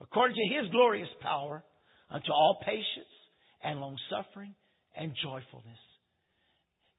[0.01, 1.63] according to his glorious power,
[2.09, 3.13] unto all patience
[3.63, 4.53] and long suffering
[4.95, 5.79] and joyfulness.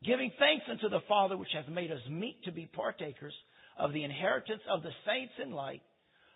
[0.04, 3.34] Giving thanks unto the Father which hath made us meet to be partakers
[3.78, 5.82] of the inheritance of the saints in light,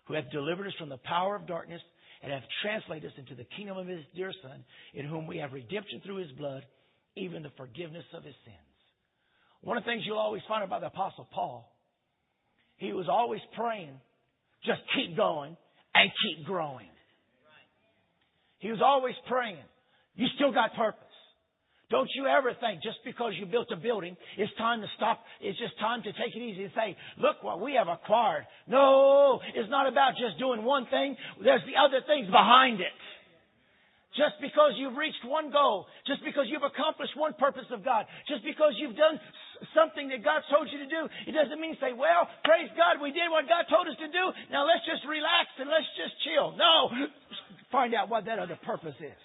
[0.05, 1.81] who hath delivered us from the power of darkness
[2.23, 5.53] and hath translated us into the kingdom of his dear Son, in whom we have
[5.53, 6.63] redemption through his blood,
[7.15, 8.57] even the forgiveness of his sins.
[9.61, 11.71] One of the things you'll always find about the Apostle Paul,
[12.77, 13.99] he was always praying
[14.65, 15.57] just keep going
[15.95, 16.87] and keep growing.
[18.59, 19.57] He was always praying.
[20.15, 21.01] You still got purpose.
[21.91, 25.19] Don't you ever think just because you built a building, it's time to stop.
[25.43, 28.47] It's just time to take it easy and say, look what we have acquired.
[28.65, 31.19] No, it's not about just doing one thing.
[31.43, 32.95] There's the other things behind it.
[34.15, 38.43] Just because you've reached one goal, just because you've accomplished one purpose of God, just
[38.43, 39.15] because you've done
[39.71, 43.15] something that God told you to do, it doesn't mean say, well, praise God, we
[43.15, 44.23] did what God told us to do.
[44.51, 46.55] Now let's just relax and let's just chill.
[46.59, 46.91] No.
[47.71, 49.19] Find out what that other purpose is.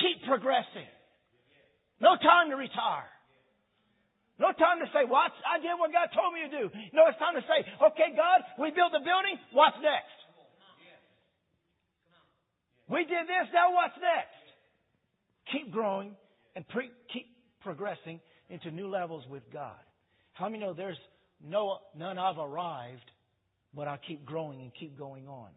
[0.00, 0.88] Keep progressing.
[2.00, 3.08] No time to retire.
[4.40, 6.64] No time to say, well, I did what God told me to do.
[6.96, 7.60] No, it's time to say,
[7.92, 9.36] okay, God, we built the building.
[9.52, 10.16] What's next?
[12.88, 13.52] We did this.
[13.52, 14.40] Now what's next?
[15.52, 16.16] Keep growing
[16.56, 17.26] and pre- keep
[17.60, 19.78] progressing into new levels with God.
[20.32, 20.98] How many know there's
[21.46, 23.10] no, none I've arrived,
[23.74, 25.50] but I keep growing and keep going on.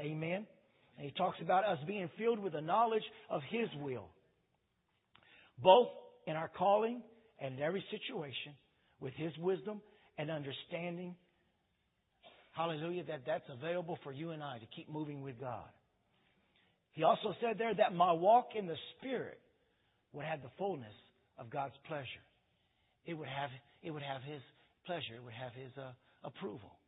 [0.00, 0.46] Amen.
[0.96, 4.08] And he talks about us being filled with the knowledge of His will,
[5.62, 5.88] both
[6.26, 7.02] in our calling
[7.40, 8.52] and in every situation,
[9.00, 9.80] with His wisdom
[10.18, 11.16] and understanding.
[12.52, 15.68] Hallelujah, that that's available for you and I to keep moving with God.
[16.92, 19.40] He also said there that my walk in the Spirit
[20.12, 20.94] would have the fullness
[21.38, 22.24] of God's pleasure.
[23.04, 23.50] It would have,
[23.82, 24.40] it would have His
[24.86, 25.16] pleasure.
[25.16, 25.90] It would have His uh,
[26.22, 26.78] approval.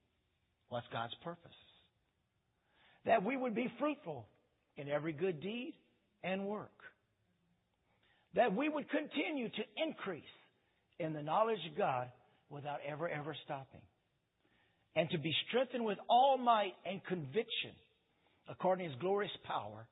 [0.68, 1.58] What's God's purpose?
[3.06, 4.26] That we would be fruitful
[4.76, 5.74] in every good deed
[6.22, 6.70] and work.
[8.34, 10.24] That we would continue to increase
[10.98, 12.08] in the knowledge of God
[12.50, 13.80] without ever, ever stopping.
[14.94, 17.72] And to be strengthened with all might and conviction
[18.48, 19.86] according to His glorious power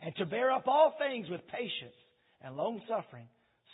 [0.00, 1.96] and to bear up all things with patience
[2.42, 3.26] and long suffering,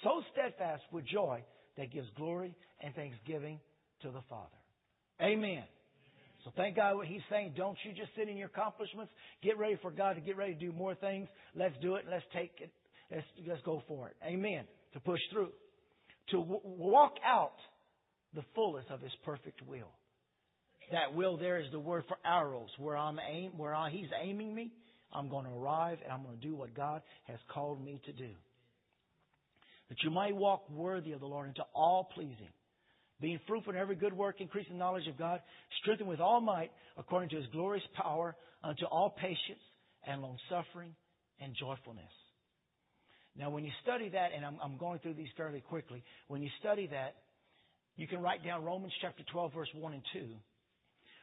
[0.03, 1.43] so steadfast with joy
[1.77, 3.59] that gives glory and thanksgiving
[4.03, 4.47] to the Father.
[5.21, 5.65] Amen.
[6.45, 7.55] So thank God what He's saying.
[7.57, 9.13] Don't you just sit in your accomplishments.
[9.43, 11.29] Get ready for God to get ready to do more things.
[11.55, 12.05] Let's do it.
[12.11, 12.71] Let's take it.
[13.11, 14.17] Let's, let's go for it.
[14.25, 14.65] Amen.
[14.95, 15.51] To push through.
[16.31, 17.57] To w- walk out
[18.35, 19.91] the fullness of His perfect will.
[20.93, 22.71] That will there is the word for arrows.
[22.79, 24.73] Where I'm aim, where I, He's aiming me,
[25.13, 28.13] I'm going to arrive and I'm going to do what God has called me to
[28.13, 28.31] do.
[29.89, 32.49] That you might walk worthy of the Lord into all pleasing,
[33.21, 35.41] being fruitful in every good work, increasing knowledge of God,
[35.83, 39.61] strengthened with all might according to his glorious power unto all patience
[40.07, 40.95] and long suffering
[41.41, 42.13] and joyfulness.
[43.37, 46.51] Now, when you study that, and I'm, I'm going through these fairly quickly, when you
[46.61, 47.17] study that,
[47.97, 50.27] you can write down Romans chapter 12, verse 1 and 2,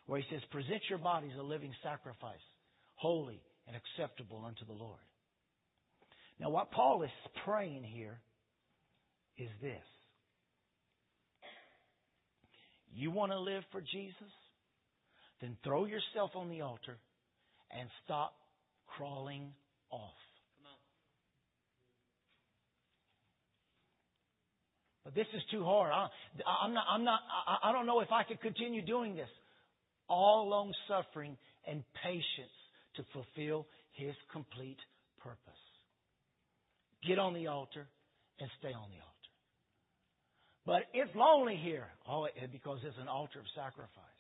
[0.06, 2.44] where he says, Present your bodies a living sacrifice,
[2.96, 5.00] holy and acceptable unto the Lord.
[6.40, 7.10] Now, what Paul is
[7.44, 8.20] praying here
[9.38, 9.84] is this
[12.94, 14.34] You want to live for Jesus?
[15.42, 16.98] Then throw yourself on the altar
[17.72, 18.34] and stop
[18.98, 19.52] crawling
[19.92, 20.12] off.
[25.08, 25.94] But this is too hard.
[25.94, 26.10] I,
[26.66, 29.30] I'm not, I'm not, I, I don't know if I could continue doing this.
[30.10, 32.52] All long suffering and patience
[32.98, 34.80] to fulfill His complete
[35.24, 35.40] purpose.
[37.08, 37.88] Get on the altar
[38.42, 39.17] and stay on the altar.
[40.68, 41.88] But it's lonely here.
[42.10, 44.20] Oh, because it's an altar of sacrifice.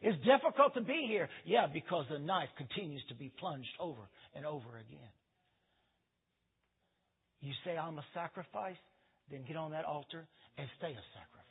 [0.00, 1.28] It's difficult to be here.
[1.44, 5.12] Yeah, because the knife continues to be plunged over and over again.
[7.42, 8.80] You say, I'm a sacrifice,
[9.30, 11.46] then get on that altar and stay a sacrifice.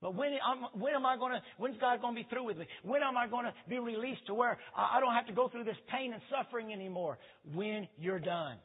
[0.00, 0.38] But when,
[0.74, 2.66] when am I going to, when's God going to be through with me?
[2.84, 5.64] When am I going to be released to where I don't have to go through
[5.64, 7.18] this pain and suffering anymore?
[7.52, 8.58] When you're done.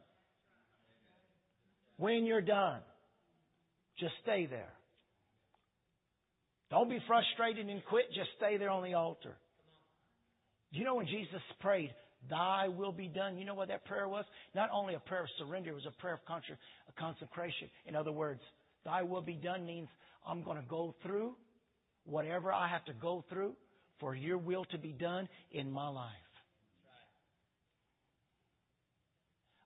[1.99, 2.79] When you're done.
[3.99, 4.71] Just stay there.
[6.71, 8.05] Don't be frustrated and quit.
[8.15, 9.35] Just stay there on the altar.
[10.71, 11.93] You know when Jesus prayed,
[12.29, 13.37] Thy will be done?
[13.37, 14.23] You know what that prayer was?
[14.55, 17.69] Not only a prayer of surrender, it was a prayer of consecration.
[17.85, 18.41] In other words,
[18.85, 19.89] Thy will be done means
[20.25, 21.35] I'm going to go through
[22.05, 23.53] whatever I have to go through
[23.99, 26.13] for your will to be done in my life.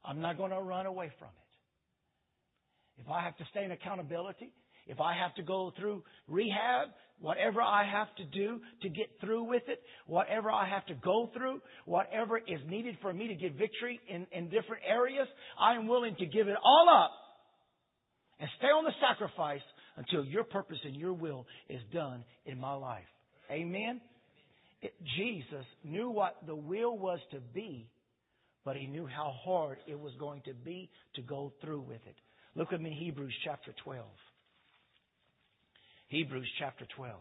[0.05, 1.42] I'm not going to run away from it.
[2.99, 4.51] If I have to stay in accountability,
[4.87, 9.43] if I have to go through rehab, whatever I have to do to get through
[9.43, 13.57] with it, whatever I have to go through, whatever is needed for me to get
[13.57, 15.27] victory in, in different areas,
[15.59, 17.11] I am willing to give it all up
[18.39, 19.61] and stay on the sacrifice
[19.95, 23.03] until your purpose and your will is done in my life.
[23.49, 24.01] Amen?
[24.81, 27.87] It, Jesus knew what the will was to be,
[28.65, 32.15] but he knew how hard it was going to be to go through with it.
[32.55, 34.05] Look with me in Hebrews chapter 12.
[36.07, 37.15] Hebrews chapter 12.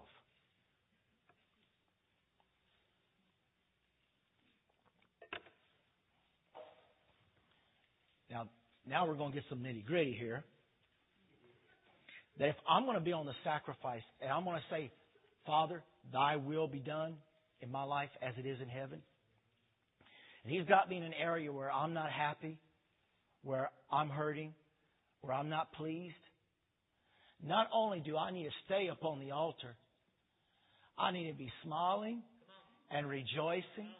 [8.30, 8.48] Now,
[8.86, 10.44] now we're going to get some nitty gritty here
[12.38, 14.90] that if I'm going to be on the sacrifice and I'm going to say,
[15.46, 17.14] Father, thy will be done
[17.60, 19.00] in my life as it is in heaven,
[20.44, 22.58] and He's got me in an area where I'm not happy,
[23.42, 24.54] where I'm hurting,
[25.22, 26.14] where I'm not pleased,
[27.44, 29.74] not only do I need to stay upon the altar,
[30.98, 32.22] I need to be smiling
[32.90, 33.90] and rejoicing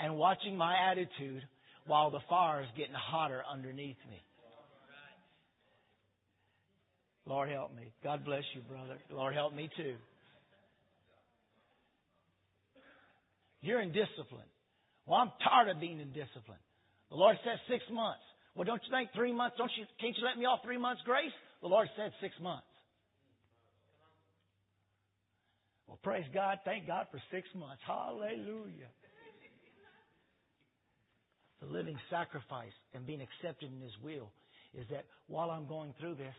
[0.00, 1.42] and watching my attitude
[1.86, 4.22] while the fire is getting hotter underneath me.
[7.24, 7.92] Lord help me.
[8.04, 8.98] God bless you, brother.
[9.10, 9.94] Lord help me too.
[13.62, 14.46] You're in discipline.
[15.06, 16.58] Well, I'm tired of being in discipline.
[17.10, 18.22] The Lord said six months.
[18.56, 19.56] Well, don't you think three months?
[19.58, 19.84] Don't you?
[20.00, 21.32] Can't you let me off three months grace?
[21.60, 22.64] The Lord said six months.
[25.86, 26.58] Well, praise God.
[26.64, 27.82] Thank God for six months.
[27.86, 28.88] Hallelujah.
[31.60, 34.32] The living sacrifice and being accepted in His will
[34.74, 36.34] is that while I'm going through this,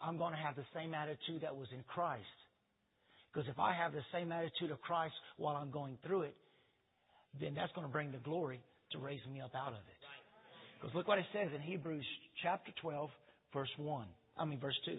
[0.00, 2.24] I'm going to have the same attitude that was in Christ.
[3.32, 6.34] Because if I have the same attitude of Christ while I'm going through it,
[7.40, 8.60] then that's going to bring the glory
[8.92, 9.97] to raise me up out of it.
[10.80, 12.04] Because look what it says in Hebrews
[12.42, 13.10] chapter 12,
[13.52, 14.06] verse 1.
[14.36, 14.98] I mean, verse 2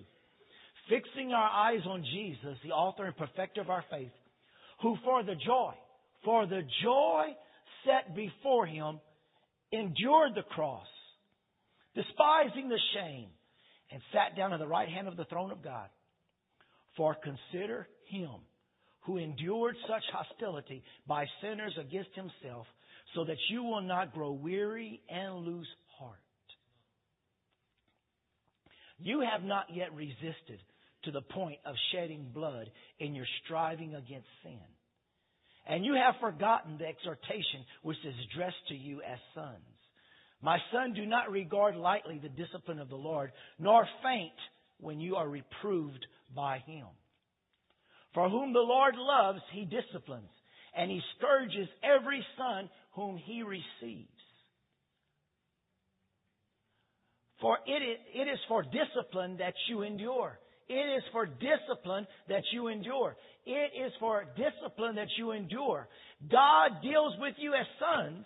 [0.90, 4.12] fixing our eyes on Jesus, the author and perfecter of our faith,
[4.82, 5.74] who for the joy,
[6.26, 7.26] for the joy
[7.86, 9.00] set before him,
[9.72, 10.88] endured the cross,
[11.96, 13.28] despising the shame,
[13.92, 15.90] and sat down at the right hand of the throne of God.
[16.98, 18.42] For consider him
[19.02, 22.68] who endured such hostility by sinners against himself,
[23.16, 26.18] so that you will not grow weary and lose heart.
[29.00, 30.60] You have not yet resisted
[31.04, 34.60] to the point of shedding blood in your striving against sin.
[35.68, 39.64] And you have forgotten the exhortation which is addressed to you as sons.
[40.42, 44.34] My son, do not regard lightly the discipline of the Lord, nor faint
[44.80, 46.06] when you are reproved
[46.36, 46.88] by him.
[48.14, 50.32] For whom the Lord loves, he disciplines,
[50.76, 54.10] and he scourges every son whom he receives.
[57.42, 60.40] For it is for discipline that you endure.
[60.68, 63.16] It is for discipline that you endure.
[63.46, 65.88] It is for discipline that you endure.
[66.30, 68.26] God deals with you as sons.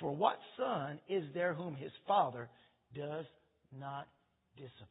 [0.00, 2.48] For what son is there whom his father
[2.94, 3.24] does
[3.78, 4.06] not
[4.56, 4.86] discipline?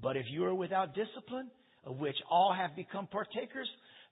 [0.00, 1.50] But if you are without discipline,
[1.84, 3.68] of which all have become partakers,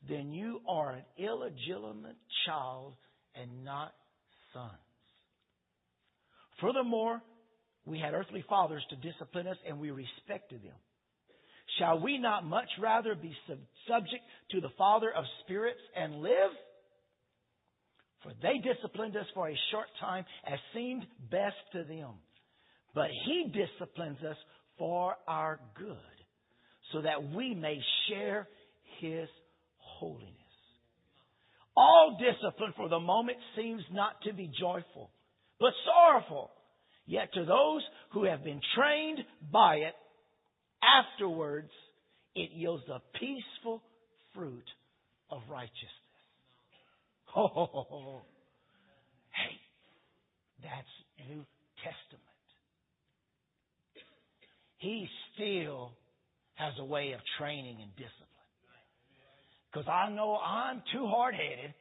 [0.09, 2.95] then you are an illegitimate child
[3.35, 3.93] and not
[4.53, 4.73] sons.
[6.61, 7.21] Furthermore,
[7.85, 10.75] we had earthly fathers to discipline us, and we respected them.
[11.79, 16.51] Shall we not much rather be sub- subject to the Father of spirits and live?
[18.23, 22.15] For they disciplined us for a short time as seemed best to them.
[22.95, 24.37] But He disciplines us
[24.79, 25.97] for our good,
[26.93, 27.79] so that we may
[28.09, 28.49] share
[29.01, 29.29] His
[29.99, 30.33] holiness.
[31.77, 35.11] All discipline for the moment seems not to be joyful,
[35.61, 36.51] but sorrowful.
[37.07, 37.83] Yet to those
[38.13, 39.19] who have been trained
[39.53, 39.95] by it,
[40.83, 41.71] afterwards
[42.35, 43.83] it yields the peaceful
[44.35, 44.65] fruit
[45.31, 45.73] of righteousness.
[47.39, 48.23] Oh,
[49.29, 49.57] hey,
[50.63, 51.45] that's New
[51.85, 52.23] Testament.
[54.79, 55.93] He still
[56.55, 58.36] has a way of training and discipline.
[59.77, 61.74] Because I know I'm too hard headed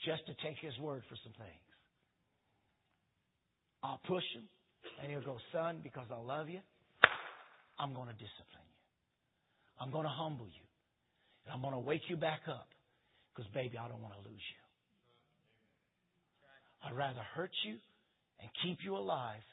[0.00, 1.68] just to take his word for some things.
[3.82, 4.48] I'll push him,
[5.02, 6.60] and he'll go, Son, because I love you,
[7.78, 8.80] I'm going to discipline you.
[9.78, 10.64] I'm going to humble you.
[11.44, 12.68] And I'm going to wake you back up
[13.36, 14.62] because, baby, I don't want to lose you.
[16.88, 17.76] I'd rather hurt you
[18.40, 19.44] and keep you alive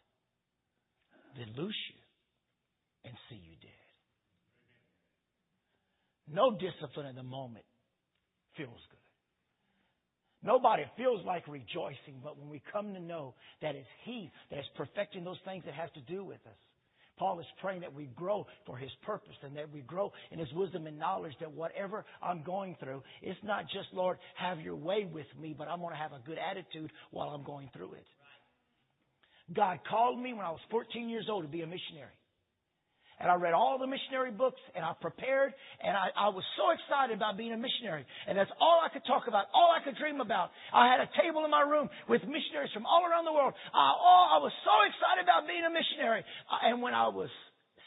[1.36, 2.00] than lose you
[3.04, 3.81] and see you dead.
[6.32, 7.66] No discipline in the moment
[8.56, 8.98] feels good.
[10.44, 14.66] Nobody feels like rejoicing, but when we come to know that it's He that is
[14.76, 16.58] perfecting those things that have to do with us.
[17.20, 20.52] Paul is praying that we grow for His purpose and that we grow in His
[20.54, 25.06] wisdom and knowledge that whatever I'm going through, it's not just, Lord, have your way
[25.12, 28.06] with me, but I'm going to have a good attitude while I'm going through it.
[29.54, 32.16] God called me when I was 14 years old to be a missionary
[33.22, 36.74] and I read all the missionary books and I prepared and I, I was so
[36.74, 38.02] excited about being a missionary.
[38.26, 40.50] And that's all I could talk about, all I could dream about.
[40.74, 43.54] I had a table in my room with missionaries from all around the world.
[43.78, 46.26] I, oh, I was so excited about being a missionary.
[46.50, 47.30] Uh, and when I was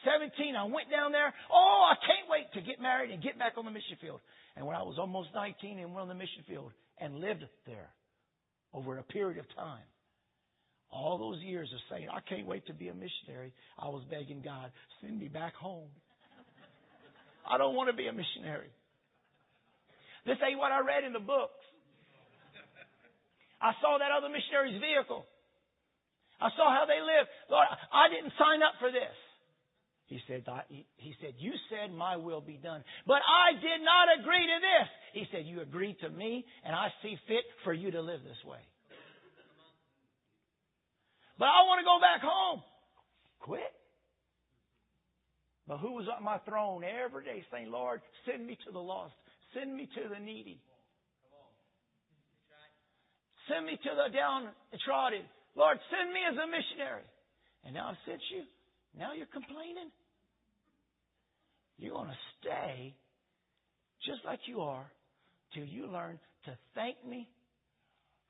[0.06, 1.34] 17, I went down there.
[1.50, 4.22] Oh, I can't wait to get married and get back on the mission field.
[4.54, 6.70] And when I was almost 19 and went on the mission field
[7.02, 7.90] and lived there
[8.70, 9.82] over a period of time,
[10.90, 14.42] all those years of saying, I can't wait to be a missionary, I was begging
[14.44, 14.70] God,
[15.00, 15.88] send me back home.
[17.44, 18.72] I don't want to be a missionary.
[20.24, 21.60] This ain't what I read in the books.
[23.60, 25.24] I saw that other missionary's vehicle.
[26.40, 27.28] I saw how they lived.
[27.48, 29.16] Lord, I didn't sign up for this.
[30.06, 32.84] He said, he said, you said my will be done.
[33.06, 34.88] But I did not agree to this.
[35.12, 38.44] He said, you agreed to me and I see fit for you to live this
[38.44, 38.60] way.
[41.38, 42.62] But I want to go back home.
[43.40, 43.74] Quit.
[45.66, 49.14] But who was on my throne every day saying, Lord, send me to the lost.
[49.54, 50.60] Send me to the needy.
[53.48, 55.24] Send me to the downtrodden.
[55.56, 57.04] Lord, send me as a missionary.
[57.64, 58.44] And now I've sent you.
[58.96, 59.90] Now you're complaining.
[61.78, 62.94] You're going to stay
[64.06, 64.86] just like you are
[65.54, 67.28] till you learn to thank me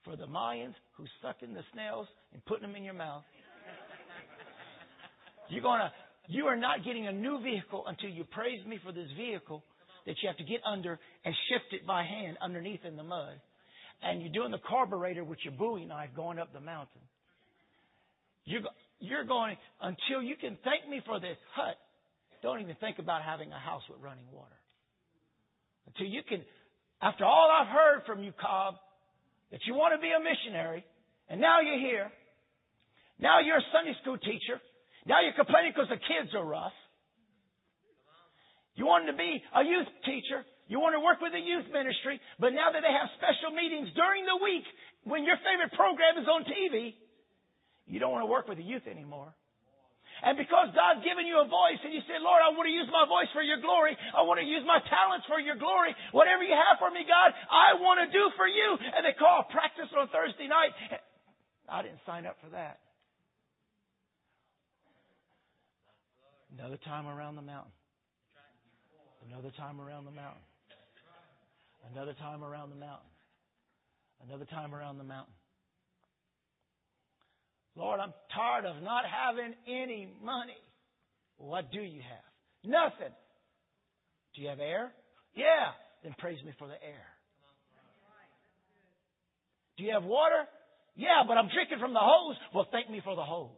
[0.04, 3.24] for the Mayans who sucking the snails and putting them in your mouth.
[5.48, 5.92] You're to,
[6.28, 9.62] you are not getting a new vehicle until you praise me for this vehicle
[10.06, 13.40] that you have to get under and shift it by hand underneath in the mud.
[14.02, 17.00] And you're doing the carburetor with your bowie knife going up the mountain.
[18.44, 18.62] You're,
[19.00, 21.76] you're going, until you can thank me for this hut,
[22.42, 24.56] don't even think about having a house with running water.
[25.86, 26.42] Until you can,
[27.00, 28.74] after all I've heard from you, Cobb,
[29.54, 30.82] that you want to be a missionary,
[31.30, 32.10] and now you're here.
[33.22, 34.58] Now you're a Sunday school teacher.
[35.06, 36.74] Now you're complaining because the kids are rough.
[38.74, 40.42] You wanted to be a youth teacher.
[40.66, 42.18] You want to work with the youth ministry.
[42.42, 44.66] But now that they have special meetings during the week
[45.06, 46.98] when your favorite program is on TV,
[47.86, 49.38] you don't want to work with the youth anymore.
[50.24, 52.88] And because God's given you a voice and you say, Lord, I want to use
[52.88, 53.92] my voice for your glory.
[54.16, 55.92] I want to use my talents for your glory.
[56.16, 58.80] Whatever you have for me, God, I want to do for you.
[58.80, 60.72] And they call practice on Thursday night.
[61.68, 62.80] I didn't sign up for that.
[66.56, 67.72] Another time around the mountain.
[69.28, 70.42] Another time around the mountain.
[71.92, 73.12] Another time around the mountain.
[74.24, 75.34] Another time around the mountain.
[77.76, 80.56] Lord, I'm tired of not having any money.
[81.36, 82.70] What do you have?
[82.70, 83.12] Nothing.
[84.34, 84.92] Do you have air?
[85.34, 85.72] Yeah.
[86.02, 87.06] Then praise me for the air.
[89.76, 90.46] Do you have water?
[90.94, 92.36] Yeah, but I'm drinking from the hose.
[92.54, 93.50] Well, thank me for the hose.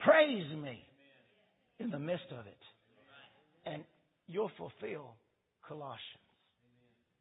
[0.00, 0.84] Praise me
[1.78, 2.58] in the midst of it.
[3.66, 3.84] And
[4.26, 5.14] you'll fulfill
[5.66, 5.98] Colossians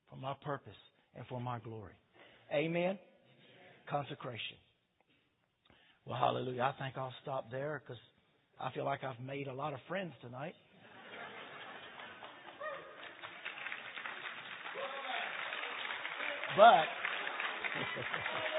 [0.09, 0.77] for my purpose
[1.15, 1.93] and for my glory.
[2.53, 2.97] Amen.
[3.89, 4.57] Consecration.
[6.05, 6.73] Well, hallelujah.
[6.73, 8.01] I think I'll stop there because
[8.59, 10.55] I feel like I've made a lot of friends tonight.
[16.55, 16.85] But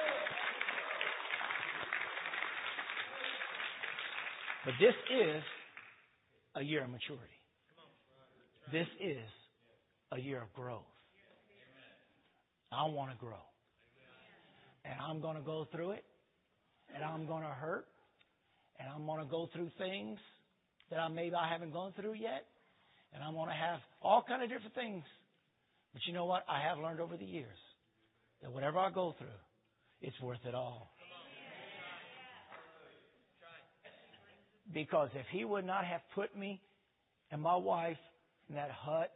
[4.68, 5.42] But this is
[6.56, 7.24] a year of maturity.
[8.70, 9.24] This is
[10.12, 10.82] a year of growth.
[12.70, 13.47] I want to grow.
[14.88, 16.04] And I'm going to go through it.
[16.94, 17.86] And I'm going to hurt.
[18.80, 20.18] And I'm going to go through things
[20.90, 22.46] that I maybe I haven't gone through yet.
[23.12, 25.04] And I'm going to have all kind of different things.
[25.92, 26.44] But you know what?
[26.48, 27.58] I have learned over the years
[28.42, 29.26] that whatever I go through,
[30.00, 30.90] it's worth it all.
[34.72, 36.60] Because if he would not have put me
[37.30, 37.96] and my wife
[38.48, 39.10] in that hut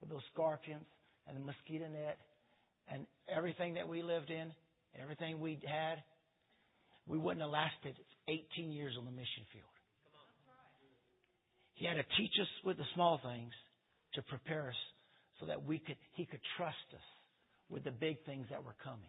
[0.00, 0.84] with those scorpions
[1.28, 2.18] and the mosquito net
[2.92, 4.52] and everything that we lived in,
[5.00, 6.02] everything we had,
[7.06, 7.96] we wouldn't have lasted
[8.28, 9.66] 18 years on the mission field.
[11.74, 13.52] He had to teach us with the small things
[14.14, 14.82] to prepare us
[15.40, 17.06] so that we could, he could trust us
[17.70, 19.08] with the big things that were coming.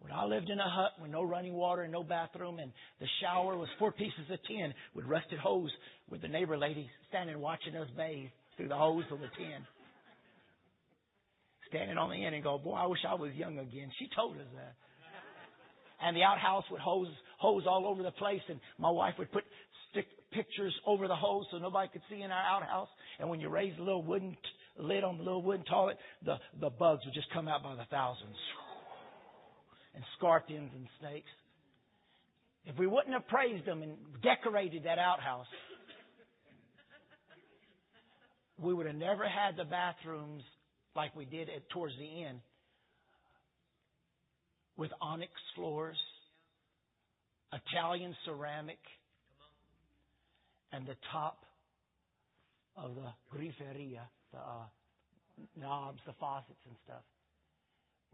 [0.00, 3.06] When I lived in a hut with no running water and no bathroom, and the
[3.20, 5.70] shower was four pieces of tin with rusted hose,
[6.10, 9.60] with the neighbor lady standing watching us bathe through the hose of the tin.
[11.70, 13.90] Standing on the end and go, boy, I wish I was young again.
[13.98, 14.74] She told us that.
[16.02, 17.08] And the outhouse would hose
[17.38, 19.44] hose all over the place, and my wife would put
[19.90, 22.88] stick pictures over the hose so nobody could see in our outhouse.
[23.18, 26.36] And when you raised the little wooden t- lid on the little wooden toilet, the
[26.60, 28.36] the bugs would just come out by the thousands
[29.94, 31.30] and scorpions and snakes.
[32.64, 35.46] If we wouldn't have praised them and decorated that outhouse,
[38.58, 40.42] we would have never had the bathrooms
[40.96, 42.40] like we did at, towards the end
[44.76, 45.98] with onyx floors,
[47.52, 48.78] Italian ceramic,
[50.72, 51.44] and the top
[52.76, 54.64] of the griferia, the uh,
[55.56, 57.02] knobs, the faucets and stuff.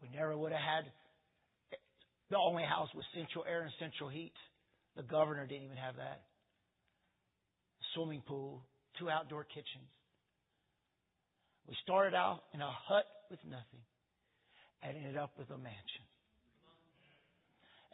[0.02, 0.92] We never would have had
[2.30, 4.34] the only house with central air and central heat.
[4.96, 6.22] The governor didn't even have that.
[7.94, 8.62] Swimming pool,
[8.98, 9.88] two outdoor kitchens.
[11.68, 13.82] We started out in a hut with nothing
[14.82, 16.06] and ended up with a mansion.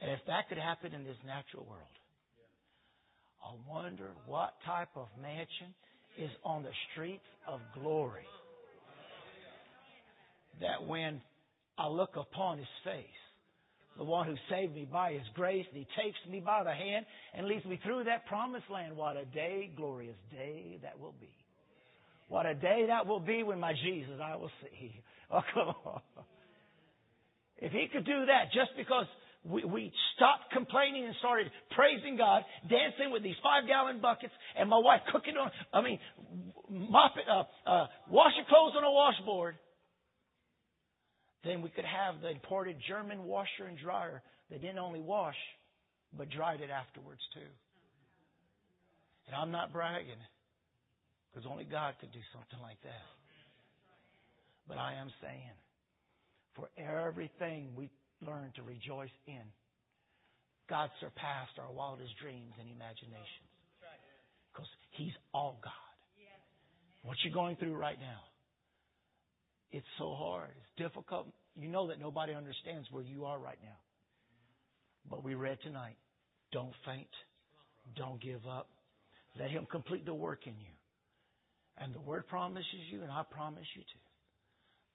[0.01, 1.97] And if that could happen in this natural world,
[3.43, 5.75] I wonder what type of mansion
[6.19, 8.27] is on the streets of glory.
[10.61, 11.21] That when
[11.79, 13.07] I look upon his face,
[13.97, 17.07] the one who saved me by his grace, and he takes me by the hand
[17.35, 18.97] and leads me through that promised land.
[18.97, 21.31] What a day, glorious day that will be.
[22.33, 24.91] What a day that will be when my Jesus I will see.
[25.35, 26.01] Oh, come on.
[27.57, 29.07] If he could do that just because
[29.49, 34.69] we, we stopped complaining and started praising God, dancing with these five gallon buckets, and
[34.69, 35.99] my wife cooking on, I mean,
[36.69, 39.55] mopping, uh, uh, washing clothes on a washboard,
[41.45, 44.21] then we could have the imported German washer and dryer
[44.51, 45.41] that didn't only wash,
[46.13, 47.49] but dried it afterwards too.
[49.29, 50.21] And I'm not bragging,
[51.33, 53.09] because only God could do something like that.
[54.69, 55.57] But I am saying,
[56.55, 59.43] for everything we learn to rejoice in,
[60.69, 63.49] God surpassed our wildest dreams and imaginations.
[64.53, 65.73] Because He's all God.
[67.03, 68.21] What you're going through right now,
[69.73, 70.51] it's so hard.
[70.51, 71.27] It's difficult.
[71.57, 73.77] You know that nobody understands where you are right now.
[75.11, 75.97] But we read tonight
[76.53, 77.09] don't faint,
[77.97, 78.69] don't give up.
[79.41, 80.73] Let Him complete the work in you.
[81.83, 84.07] And the Word promises you, and I promise you too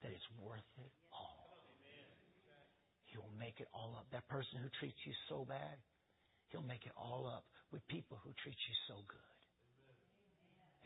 [0.04, 1.60] that it's worth it all.
[3.12, 4.06] He'll make it all up.
[4.14, 5.76] That person who treats you so bad,
[6.48, 9.36] he'll make it all up with people who treat you so good.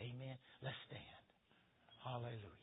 [0.01, 0.37] Amen.
[0.63, 1.21] Let's stand.
[2.01, 2.60] Hallelujah.